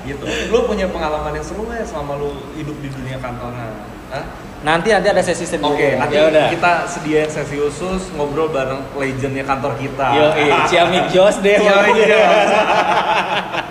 gitu. 0.04 0.26
Lu 0.52 0.68
punya 0.68 0.92
pengalaman 0.92 1.32
yang 1.32 1.46
seru 1.48 1.64
nggak 1.64 1.80
ya 1.80 1.86
selama 1.88 2.20
lu 2.20 2.36
hidup 2.60 2.76
di 2.84 2.92
dunia 2.92 3.16
kantoran? 3.24 3.72
Hah? 4.12 4.28
Nanti 4.68 4.92
nanti 4.92 5.08
ada 5.16 5.24
sesi 5.24 5.48
sendiri. 5.48 5.72
Oke, 5.72 5.90
nanti 5.96 6.20
Ya 6.20 6.28
udah. 6.28 6.48
kita 6.52 6.72
sediain 6.92 7.30
sesi 7.32 7.56
khusus 7.56 8.12
ngobrol 8.20 8.52
bareng 8.52 8.84
legendnya 9.00 9.48
kantor 9.48 9.80
kita. 9.80 10.08
Yo, 10.12 10.28
eh, 10.36 10.52
Ciamik 10.68 11.08
Jos 11.08 11.40
deh. 11.40 11.56
Ciamik. 11.64 11.96
Jos. 11.96 12.52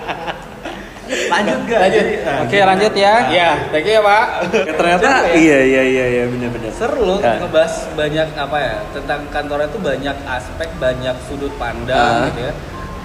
Lanjut 1.37 1.59
gak? 1.65 1.79
Lanjut. 1.79 2.05
Nah, 2.19 2.37
Oke 2.41 2.57
lanjut 2.59 2.93
ya. 2.93 3.13
Ya, 3.29 3.49
thank 3.69 3.85
you 3.85 3.93
ya 3.93 4.01
Pak. 4.01 4.25
ya, 4.65 4.73
ternyata 4.73 5.05
ya? 5.05 5.33
iya 5.33 5.59
iya 5.63 5.83
iya 5.85 6.05
iya 6.07 6.23
benar-benar. 6.25 6.71
Seru 6.73 7.01
loh 7.03 7.19
Ya. 7.19 7.37
ngebahas 7.37 7.73
banyak 7.93 8.27
apa 8.33 8.57
ya 8.57 8.75
tentang 8.91 9.19
kantornya 9.29 9.67
itu 9.67 9.79
banyak 9.79 10.17
aspek, 10.25 10.69
banyak 10.75 11.15
sudut 11.23 11.53
pandang 11.55 11.95
Ah. 11.95 12.25
gitu 12.27 12.41
ya. 12.41 12.53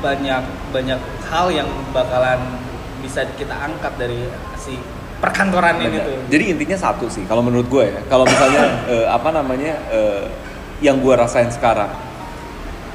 Banyak 0.01 0.43
banyak 0.71 1.01
hal 1.25 1.47
yang 1.49 1.69
bakalan 1.91 2.41
bisa 2.99 3.29
kita 3.35 3.53
angkat 3.53 3.93
dari 3.97 4.25
si 4.57 4.81
perkantoran 5.19 5.79
ini 5.79 5.99
tuh. 5.99 6.19
Jadi 6.27 6.45
intinya 6.51 6.75
satu 6.75 7.07
sih, 7.07 7.23
kalau 7.25 7.41
menurut 7.41 7.69
gue 7.69 7.85
ya, 7.85 8.01
kalau 8.09 8.25
misalnya 8.25 8.63
eh, 8.93 9.07
apa 9.07 9.29
namanya 9.31 9.77
eh, 9.89 10.25
yang 10.81 10.99
gue 10.99 11.15
rasain 11.15 11.47
sekarang, 11.47 11.91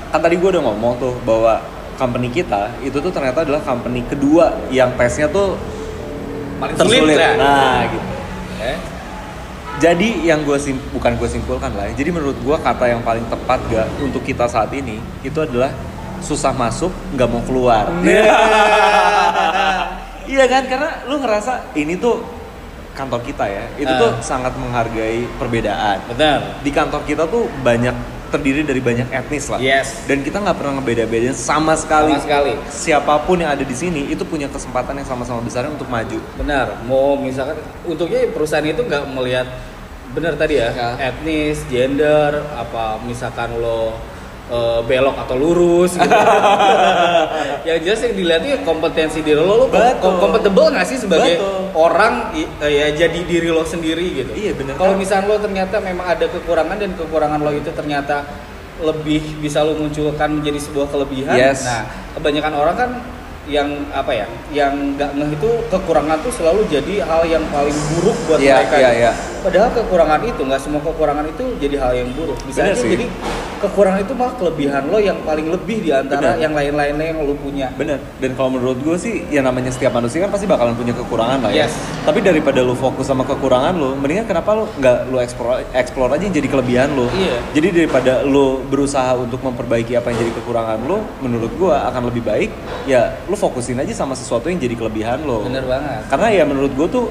kan 0.07 0.19
tadi 0.19 0.35
gue 0.35 0.49
udah 0.49 0.63
ngomong 0.63 0.97
tuh 0.97 1.15
bahwa 1.23 1.59
company 1.97 2.29
kita 2.29 2.69
itu 2.79 2.95
tuh 2.95 3.09
ternyata 3.09 3.41
adalah 3.41 3.59
company 3.59 4.01
kedua 4.03 4.69
yang 4.69 4.93
tesnya 4.93 5.27
tuh 5.27 5.57
Paling 6.57 6.73
tersulit. 6.73 7.01
sulit 7.03 7.17
ya. 7.17 7.31
Nah 7.35 7.81
gitu. 7.85 8.07
Eh? 8.59 8.77
Jadi 9.77 10.25
yang 10.25 10.41
gue 10.41 10.57
sim 10.57 10.73
bukan 10.89 11.13
gue 11.13 11.27
simpulkan 11.27 11.69
lah. 11.73 11.85
ya. 11.85 11.93
Jadi 11.93 12.09
menurut 12.09 12.33
gue 12.35 12.57
kata 12.57 12.85
yang 12.87 13.01
paling 13.01 13.25
tepat 13.27 13.61
gak 13.67 13.85
untuk 13.99 14.21
kita 14.21 14.45
saat 14.45 14.69
ini 14.71 14.97
itu 15.21 15.37
adalah 15.37 15.69
susah 16.17 16.49
masuk, 16.49 16.89
nggak 17.13 17.29
mau 17.29 17.41
keluar. 17.41 17.85
Iya 20.27 20.43
kan? 20.43 20.67
Karena 20.67 20.89
lu 21.07 21.23
ngerasa 21.23 21.71
ini 21.73 21.95
tuh 21.95 22.19
kantor 22.91 23.23
kita 23.23 23.47
ya. 23.47 23.63
Itu 23.77 23.87
Ah. 23.87 23.95
tuh 23.97 24.11
sangat 24.19 24.51
menghargai 24.57 25.23
perbedaan. 25.39 26.03
Benar. 26.09 26.59
Di 26.59 26.67
kantor 26.67 27.01
kita 27.07 27.23
tuh 27.27 27.47
banyak 27.63 27.95
terdiri 28.29 28.61
dari 28.63 28.79
banyak 28.83 29.07
etnis 29.09 29.47
lah. 29.47 29.59
Yes. 29.59 30.05
Dan 30.07 30.21
kita 30.21 30.39
nggak 30.43 30.57
pernah 30.57 30.79
ngebeda-bedain 30.79 31.35
sama 31.35 31.73
sekali. 31.75 32.13
Sama 32.15 32.23
sekali. 32.23 32.53
Siapa 32.69 33.13
pun 33.23 33.39
yang 33.39 33.51
ada 33.53 33.63
di 33.63 33.75
sini 33.75 34.07
itu 34.11 34.23
punya 34.27 34.47
kesempatan 34.51 34.99
yang 34.99 35.07
sama-sama 35.07 35.39
besar 35.41 35.67
untuk 35.67 35.87
maju. 35.87 36.19
Benar. 36.39 36.83
Mau 36.85 37.15
misalkan 37.17 37.57
untuknya 37.87 38.27
perusahaan 38.31 38.65
itu 38.65 38.83
nggak 38.83 39.03
melihat 39.11 39.47
benar 40.15 40.33
tadi 40.39 40.57
ya, 40.57 40.71
Ya. 40.71 41.11
etnis, 41.11 41.61
gender, 41.67 42.41
apa 42.55 42.97
misalkan 43.03 43.51
lo 43.59 43.93
eh, 44.47 44.79
belok 44.81 45.15
atau 45.17 45.35
lurus 45.35 45.95
gitu. 45.95 46.07
yang 47.67 47.77
jelas 47.83 47.99
yang 48.01 48.15
dilihat 48.15 48.41
itu 48.41 48.49
ya 48.55 48.59
kompetensi 48.63 49.19
diri 49.19 49.37
lo, 49.37 49.53
lo 49.55 49.65
Betul. 49.67 49.99
kom- 49.99 50.19
compatible 50.19 50.71
nggak 50.71 50.87
sih 50.87 50.97
sebagai 50.97 51.35
Betul. 51.35 51.75
orang 51.75 52.13
eh, 52.33 52.47
ya 52.69 52.87
jadi 52.95 53.19
diri 53.23 53.49
lo 53.49 53.63
sendiri 53.63 54.23
gitu. 54.23 54.31
Iya, 54.33 54.51
bener. 54.55 54.73
Kalau 54.75 54.95
misalnya 54.95 55.27
lo 55.27 55.37
ternyata 55.37 55.79
memang 55.79 56.07
ada 56.07 56.25
kekurangan 56.25 56.77
dan 56.77 56.91
kekurangan 56.95 57.39
lo 57.41 57.51
itu 57.51 57.69
ternyata 57.71 58.23
lebih 58.77 59.41
bisa 59.41 59.65
lo 59.65 59.73
munculkan 59.73 60.37
menjadi 60.37 60.59
sebuah 60.61 60.87
kelebihan. 60.87 61.33
Yes. 61.33 61.65
Nah, 61.65 61.83
kebanyakan 62.13 62.53
orang 62.53 62.75
kan 62.77 62.91
yang 63.47 63.87
apa 63.89 64.11
ya, 64.11 64.27
yang 64.51 64.75
nggak 64.99 65.15
ngeh 65.15 65.31
itu 65.33 65.49
kekurangan 65.71 66.19
tuh 66.19 66.35
selalu 66.35 66.67
jadi 66.67 66.99
hal 67.01 67.23
yang 67.23 67.43
paling 67.47 67.71
buruk 67.95 68.17
buat 68.27 68.39
Iya, 68.43 68.59
mereka. 68.59 68.75
iya, 68.75 68.89
gitu. 68.91 68.99
iya. 68.99 69.11
Padahal 69.47 69.71
kekurangan 69.71 70.21
itu 70.27 70.41
nggak 70.43 70.59
semua 70.59 70.83
kekurangan 70.83 71.23
itu 71.23 71.43
jadi 71.55 71.79
hal 71.79 71.95
yang 71.95 72.11
buruk. 72.19 72.35
Bisa 72.43 72.67
Bener 72.67 72.75
aja 72.75 72.83
sih. 72.83 72.91
jadi 72.91 73.05
kekurangan 73.63 73.99
itu 74.03 74.11
malah 74.11 74.35
kelebihan 74.35 74.83
lo 74.91 74.99
yang 74.99 75.23
paling 75.23 75.47
lebih 75.47 75.87
di 75.87 75.91
antara 75.95 76.35
Bener. 76.35 76.43
yang 76.43 76.51
lain-lainnya 76.51 77.05
yang 77.15 77.19
lo 77.23 77.31
punya. 77.39 77.71
Bener. 77.79 77.95
Dan 78.19 78.35
kalau 78.35 78.59
menurut 78.59 78.75
gue 78.83 78.99
sih, 78.99 79.23
ya 79.31 79.39
namanya 79.39 79.71
setiap 79.71 79.95
manusia 79.95 80.19
kan 80.27 80.35
pasti 80.35 80.51
bakalan 80.51 80.75
punya 80.75 80.91
kekurangan 80.91 81.47
lah 81.47 81.51
ya. 81.55 81.63
Yes. 81.63 81.79
Tapi 82.03 82.19
daripada 82.19 82.59
lu 82.59 82.75
fokus 82.75 83.07
sama 83.07 83.23
kekurangan 83.23 83.71
lu, 83.71 83.95
mendingan 83.95 84.27
kenapa 84.27 84.51
lu 84.51 84.67
nggak 84.83 85.15
lu 85.15 85.17
explore, 85.23 85.63
explore 85.71 86.11
aja 86.11 86.27
yang 86.27 86.35
jadi 86.35 86.47
kelebihan 86.51 86.91
lu. 86.91 87.07
Iya. 87.15 87.39
Jadi 87.55 87.67
daripada 87.71 88.27
lu 88.27 88.67
berusaha 88.67 89.15
untuk 89.15 89.39
memperbaiki 89.39 89.95
apa 89.95 90.11
yang 90.11 90.27
jadi 90.27 90.31
kekurangan 90.43 90.83
lu, 90.83 90.99
menurut 91.23 91.55
gue 91.55 91.71
akan 91.71 92.11
lebih 92.11 92.27
baik 92.27 92.51
ya 92.83 93.15
lu 93.31 93.39
fokusin 93.39 93.79
aja 93.79 93.95
sama 93.95 94.11
sesuatu 94.11 94.51
yang 94.51 94.59
jadi 94.59 94.75
kelebihan 94.75 95.23
lu. 95.23 95.47
Bener 95.47 95.63
banget. 95.63 96.03
Karena 96.11 96.27
ya 96.35 96.43
menurut 96.43 96.75
gue 96.75 96.87
tuh 96.91 97.07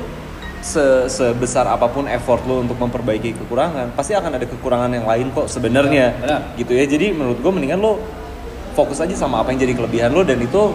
se- 0.67 1.07
sebesar 1.07 1.63
apa 1.65 1.87
pun 1.87 2.05
effort 2.07 2.43
lo 2.43 2.59
untuk 2.59 2.75
memperbaiki 2.75 3.39
kekurangan, 3.39 3.95
pasti 3.95 4.13
akan 4.13 4.35
ada 4.35 4.45
kekurangan 4.45 4.91
yang 4.91 5.07
lain 5.07 5.31
kok 5.31 5.47
sebenarnya. 5.47 6.11
Benar. 6.17 6.41
Gitu 6.57 6.73
ya. 6.73 6.85
Jadi 6.85 7.07
menurut 7.11 7.39
gue 7.39 7.53
mendingan 7.53 7.79
lo 7.79 8.03
fokus 8.73 8.99
aja 8.99 9.15
sama 9.15 9.39
apa 9.39 9.49
yang 9.49 9.63
jadi 9.63 9.73
kelebihan 9.73 10.11
lo 10.11 10.21
dan 10.21 10.37
itu 10.37 10.75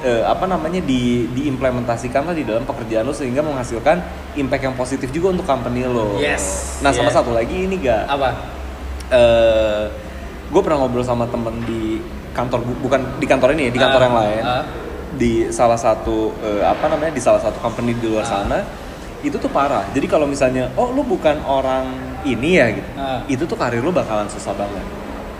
eh, 0.00 0.22
apa 0.22 0.46
namanya 0.46 0.78
di 0.80 1.26
diimplementasikan 1.28 2.22
lah 2.22 2.32
di 2.32 2.42
dalam 2.42 2.62
pekerjaan 2.62 3.02
lo 3.02 3.12
sehingga 3.12 3.38
menghasilkan 3.40 3.98
impact 4.34 4.62
yang 4.62 4.74
positif 4.74 5.10
juga 5.10 5.30
untuk 5.30 5.44
company 5.44 5.82
lo. 5.84 6.16
Yes. 6.16 6.78
Nah, 6.78 6.90
sama 6.90 7.06
Yeah. 7.06 7.16
satu 7.18 7.30
lagi 7.30 7.56
ini 7.60 7.76
gak 7.78 8.06
Apa? 8.08 8.28
eh 9.10 9.84
gue 10.48 10.60
pernah 10.60 10.78
ngobrol 10.78 11.02
sama 11.02 11.24
temen 11.26 11.60
di 11.62 12.00
kantor 12.30 12.60
bu- 12.60 12.80
bukan 12.80 13.00
di 13.16 13.26
kantor 13.26 13.52
ini 13.52 13.68
ya, 13.68 13.72
di 13.72 13.80
kantor 13.80 14.00
Ah, 14.00 14.04
yang 14.04 14.16
lain 14.16 14.42
ah. 14.42 14.64
di 15.12 15.32
salah 15.48 15.76
satu 15.76 16.32
eh, 16.38 16.62
apa 16.62 16.88
namanya 16.88 17.12
di 17.12 17.20
salah 17.20 17.40
satu 17.40 17.56
company 17.58 17.92
di 17.94 18.06
luar 18.06 18.22
Ah. 18.22 18.28
sana 18.30 18.58
itu 19.22 19.36
tuh 19.36 19.48
parah 19.48 19.86
jadi 19.90 20.06
kalau 20.06 20.26
misalnya 20.26 20.70
oh 20.74 20.90
lu 20.90 21.02
bukan 21.02 21.38
orang 21.42 21.86
ini 22.22 22.50
ya 22.54 22.66
gitu 22.70 22.88
Ah. 22.94 23.22
itu 23.26 23.42
tuh 23.42 23.54
karir 23.54 23.78
lu 23.78 23.90
bakalan 23.90 24.26
susah 24.26 24.50
banget 24.52 24.82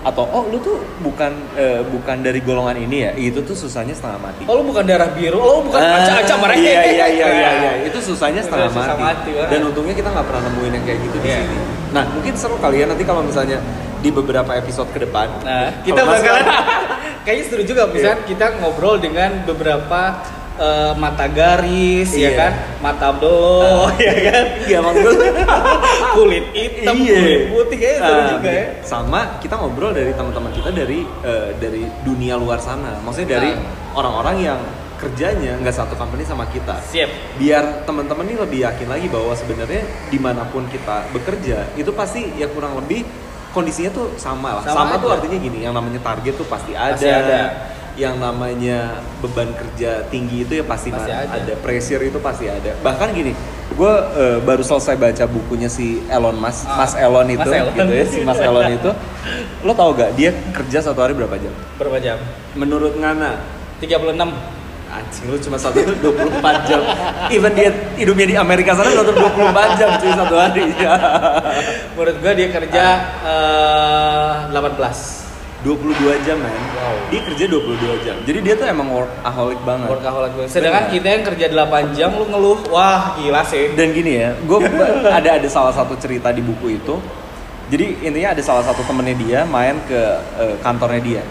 atau 0.03 0.27
oh 0.27 0.51
lu 0.51 0.59
tuh 0.59 0.83
bukan 0.99 1.31
eh, 1.55 1.79
bukan 1.85 2.17
dari 2.21 2.43
golongan 2.43 2.75
ini 2.77 2.97
ya 3.01 3.11
itu 3.15 3.39
tuh 3.41 3.55
susahnya 3.55 3.95
setengah 3.95 4.19
mati 4.21 4.43
Oh, 4.47 4.59
lo 4.59 4.63
bukan 4.65 4.83
darah 4.83 5.07
biru, 5.09 5.39
lo 5.39 5.63
bukan 5.63 5.79
Ah, 5.79 5.95
kaca-kaca 5.97 6.35
mereka. 6.43 6.59
Iya 6.59 6.83
iya 6.83 7.07
iya 7.09 7.27
iya, 7.29 7.51
iya. 7.55 7.73
itu 7.87 7.99
susahnya 8.03 8.43
setengah 8.43 8.67
susah 8.69 8.99
mati. 8.99 9.31
mati 9.31 9.31
banget. 9.31 9.51
Dan 9.55 9.61
untungnya 9.63 9.95
kita 9.95 10.09
nggak 10.11 10.27
pernah 10.27 10.43
nemuin 10.43 10.73
yang 10.75 10.85
kayak 10.85 11.01
gitu 11.01 11.17
di 11.17 11.29
Iya. 11.29 11.39
sini. 11.41 11.59
Nah 11.95 12.05
mungkin 12.11 12.33
seru 12.35 12.57
kali 12.59 12.77
ya 12.83 12.87
nanti 12.91 13.05
kalau 13.05 13.23
misalnya 13.23 13.63
di 13.99 14.11
beberapa 14.11 14.51
episode 14.53 14.91
ke 14.91 14.99
depan. 15.01 15.31
Nah, 15.41 15.71
kita 15.87 16.03
bakalan 16.03 16.45
kayaknya 17.25 17.45
seru 17.47 17.63
juga 17.63 17.83
misalnya 17.87 18.19
Iya. 18.19 18.27
kita 18.27 18.47
ngobrol 18.59 18.99
dengan 18.99 19.31
beberapa 19.47 20.01
eh, 20.63 20.93
mata 20.95 21.27
garis 21.27 22.11
ya 22.13 22.23
Iya. 22.23 22.31
kan, 22.39 22.53
mata 22.79 23.09
belo 23.11 23.91
ya 23.99 24.15
kan, 24.25 24.45
Iya 24.63 24.79
maksud 24.81 25.17
kulit 26.17 26.45
hitam, 26.53 26.95
Iya. 26.97 27.15
kulit 27.17 27.41
putih 27.49 27.77
kayaknya 27.77 28.01
seru 28.01 28.15
Nah, 28.15 28.31
juga 28.33 28.51
ya. 28.51 28.67
Sama 28.83 29.21
kita 29.39 29.55
ngobrol 29.57 29.91
dari 29.91 30.13
teman-teman 30.13 30.53
kita 30.53 30.71
dari 30.71 31.03
eh, 31.03 31.49
dari 31.57 31.83
dunia 32.01 32.35
luar 32.37 32.59
sana. 32.59 32.97
Maksudnya 33.01 33.31
dari 33.37 33.51
Nah. 33.51 33.95
orang-orang 33.95 34.37
yang 34.41 34.61
kerjanya 34.97 35.59
nggak 35.59 35.75
satu 35.75 35.95
company 35.95 36.23
sama 36.23 36.47
kita. 36.47 36.79
Siap. 36.81 37.11
biar 37.35 37.83
teman-teman 37.83 38.23
ini 38.23 38.39
lebih 38.39 38.59
yakin 38.63 38.87
lagi 38.87 39.11
bahwa 39.11 39.35
sebenarnya 39.35 39.83
di 40.07 40.15
mana 40.17 40.47
pun 40.47 40.63
kita 40.65 41.11
bekerja 41.11 41.75
itu 41.75 41.91
pasti 41.91 42.23
ya 42.39 42.47
kurang 42.47 42.79
lebih 42.79 43.03
kondisinya 43.51 43.91
tuh 43.91 44.15
sama 44.15 44.57
lah 44.57 44.63
Sama 44.63 44.95
sama, 44.95 45.03
tuh 45.03 45.11
artinya 45.11 45.37
gini 45.37 45.59
yang 45.61 45.75
namanya 45.75 45.99
target 45.99 46.39
tuh 46.39 46.47
pasti 46.47 46.73
ada, 46.73 46.95
Pasti 46.95 47.11
ada. 47.11 47.41
Yang 47.93 48.17
namanya 48.17 48.89
beban 49.19 49.53
kerja 49.53 50.09
tinggi 50.09 50.43
itu 50.43 50.53
ya 50.55 50.65
pasti, 50.65 50.89
Pasti 50.89 51.09
ma- 51.09 51.29
ada. 51.29 51.53
pressure 51.59 52.01
itu 52.01 52.17
pasti 52.19 52.49
ada 52.49 52.73
bahkan 52.81 53.11
gini 53.11 53.37
gue 53.71 53.95
eh, 54.15 54.39
baru 54.39 54.61
selesai 54.61 54.97
baca 54.97 55.25
bukunya 55.27 55.67
si 55.67 56.01
Elon 56.07 56.35
Musk 56.35 56.65
Ah, 56.65 56.77
Mas 56.79 56.93
Elon 56.95 57.25
itu 57.27 57.41
Mas 57.43 57.53
Elon. 57.55 57.73
gitu 57.75 57.93
ya 57.93 58.05
si 58.07 58.19
Mas 58.23 58.37
Elon 58.39 58.69
itu 58.71 58.91
lo 59.61 59.73
tau 59.73 59.93
gak 59.93 60.13
dia 60.13 60.33
kerja 60.51 60.81
satu 60.83 61.01
hari 61.01 61.13
berapa 61.13 61.37
jam 61.37 61.53
Berapa 61.77 61.97
jam? 61.99 62.17
menurut 62.53 62.95
Ngana 62.95 63.41
36. 63.79 64.17
Anjing 64.89 65.25
lu 65.27 65.41
cuma 65.41 65.57
satu 65.57 65.81
24 65.81 66.05
jam. 66.63 66.85
Even 67.29 67.49
dia 67.51 67.73
hidupnya 67.97 68.27
di 68.27 68.37
Amerika 68.37 68.77
sana 68.77 68.93
satu 68.93 69.09
24 69.11 69.41
jam 69.75 69.89
cuy 69.97 70.13
satu 70.13 70.37
hari. 70.37 70.69
Menurut 71.93 72.17
gua 72.21 72.33
dia 72.33 72.49
kerja 72.51 72.85
eh, 73.25 74.53
18. 74.53 75.22
22 75.63 76.27
jam 76.27 76.39
men. 76.43 76.51
Wow. 76.51 76.97
Dia 77.15 77.21
kerja 77.23 77.45
22 77.47 78.05
jam. 78.07 78.17
Jadi 78.27 78.39
dia 78.43 78.55
tuh 78.59 78.67
emang 78.67 78.89
workaholic 78.91 79.61
banget. 79.63 79.89
Workaholic 79.95 80.31
gue. 80.35 80.47
Sedangkan 80.51 80.91
Bener. 80.91 80.95
kita 80.99 81.07
yang 81.07 81.23
kerja 81.23 81.47
8 81.55 81.97
jam 81.99 82.11
lu 82.19 82.25
ngeluh, 82.27 82.59
wah 82.75 83.15
gila 83.15 83.43
sih. 83.47 83.71
Dan 83.79 83.95
gini 83.95 84.19
ya, 84.19 84.35
gue 84.43 84.59
ada 85.07 85.39
ada 85.39 85.49
salah 85.49 85.71
satu 85.71 85.95
cerita 85.95 86.35
di 86.35 86.43
buku 86.43 86.83
itu. 86.83 86.99
Jadi 87.71 88.05
intinya 88.05 88.35
ada 88.35 88.43
salah 88.43 88.67
satu 88.67 88.83
temennya 88.85 89.17
dia 89.17 89.41
main 89.47 89.79
ke 89.87 90.01
eh, 90.43 90.55
kantornya 90.61 91.01
dia. 91.01 91.23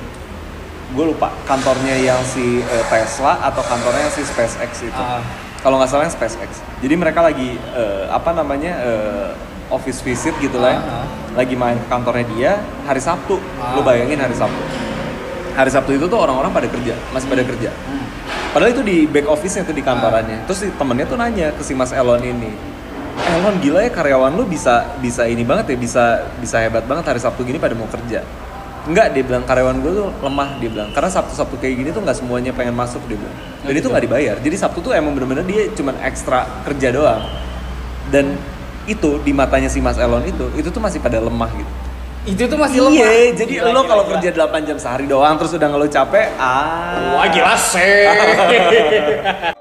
Gue 0.95 1.11
lupa 1.11 1.29
kantornya 1.43 1.99
yang 1.99 2.19
si 2.23 2.63
eh, 2.63 2.83
Tesla 2.87 3.35
atau 3.45 3.61
kantornya 3.67 4.07
yang 4.07 4.15
si 4.15 4.23
SpaceX 4.23 4.87
itu. 4.87 5.01
Ah. 5.01 5.19
Kalau 5.61 5.77
nggak 5.77 5.91
salah 5.91 6.07
yang 6.07 6.15
SpaceX. 6.15 6.63
Jadi 6.81 6.95
mereka 6.97 7.19
lagi 7.21 7.59
eh, 7.75 8.05
apa 8.09 8.31
namanya 8.31 8.73
eh, 8.79 9.29
office 9.69 10.01
visit 10.01 10.33
gitu 10.39 10.55
lah. 10.57 10.79
ya. 10.79 10.79
Ah, 10.81 10.95
ah. 11.03 11.20
Lagi 11.33 11.55
main 11.55 11.79
ke 11.79 11.87
kantornya 11.87 12.25
dia 12.35 12.51
hari 12.83 12.99
Sabtu. 12.99 13.39
Ah. 13.59 13.79
Lu 13.79 13.81
bayangin 13.81 14.19
hari 14.19 14.35
Sabtu. 14.35 14.63
Hari 15.51 15.71
Sabtu 15.71 15.91
itu 15.95 16.05
tuh 16.07 16.19
orang-orang 16.19 16.51
pada 16.51 16.67
kerja, 16.67 16.95
masih 17.11 17.27
pada 17.27 17.43
kerja. 17.43 17.69
Hmm. 17.71 18.07
Padahal 18.55 18.71
itu 18.71 18.83
di 18.83 18.97
back 19.07 19.27
office-nya 19.27 19.63
tuh 19.63 19.75
di 19.75 19.83
kantorannya. 19.83 20.47
Terus 20.47 20.59
si 20.63 20.67
temennya 20.75 21.05
tuh 21.07 21.15
nanya 21.19 21.51
ke 21.55 21.63
si 21.63 21.71
Mas 21.75 21.91
Elon 21.91 22.23
ini. 22.23 22.51
Elon 23.31 23.59
gila 23.59 23.83
ya 23.83 23.91
karyawan 23.91 24.31
lu 24.35 24.47
bisa 24.47 24.95
bisa 24.99 25.27
ini 25.27 25.43
banget 25.43 25.75
ya, 25.75 25.77
bisa 25.79 26.03
bisa 26.39 26.55
hebat 26.63 26.83
banget 26.87 27.15
hari 27.15 27.19
Sabtu 27.19 27.43
gini 27.43 27.59
pada 27.59 27.75
mau 27.75 27.87
kerja. 27.87 28.23
Enggak, 28.81 29.13
dia 29.13 29.21
bilang 29.21 29.45
karyawan 29.45 29.77
gue 29.77 29.91
tuh 29.93 30.09
lemah 30.25 30.57
dia 30.57 30.69
bilang. 30.73 30.89
Karena 30.89 31.09
Sabtu-Sabtu 31.13 31.61
kayak 31.61 31.75
gini 31.77 31.89
tuh 31.93 32.01
nggak 32.01 32.17
semuanya 32.17 32.49
pengen 32.49 32.73
masuk 32.73 32.99
dia 33.05 33.13
bilang. 33.13 33.37
Dan 33.61 33.73
itu 33.77 33.87
nggak 33.93 34.03
dibayar. 34.09 34.35
Jadi 34.41 34.55
Sabtu 34.57 34.81
tuh 34.81 34.91
emang 34.97 35.13
bener-bener 35.13 35.45
dia 35.45 35.69
cuman 35.77 36.01
ekstra 36.01 36.49
kerja 36.65 36.89
doang. 36.89 37.21
Dan 38.09 38.33
itu 38.89 39.21
di 39.21 39.31
matanya 39.31 39.69
si 39.69 39.79
Mas 39.83 39.97
Elon 40.01 40.25
itu, 40.25 40.49
itu 40.57 40.69
tuh 40.73 40.81
masih 40.81 40.97
pada 40.97 41.21
lemah 41.21 41.49
gitu. 41.53 41.73
Itu 42.21 42.43
tuh 42.45 42.57
masih 42.57 42.85
lemah. 42.85 43.01
Iya, 43.01 43.33
jadi 43.33 43.53
Gila, 43.65 43.73
lo 43.73 43.81
kalau 43.89 44.03
kerja 44.05 44.29
8 44.29 44.67
jam 44.69 44.77
sehari 44.77 45.05
doang 45.09 45.37
terus 45.41 45.57
udah 45.57 45.67
ngeluh 45.69 45.89
capek, 45.89 46.27
ah. 46.37 47.17
Wah 47.17 47.27
gila 47.29 47.55
sih. 47.57 48.05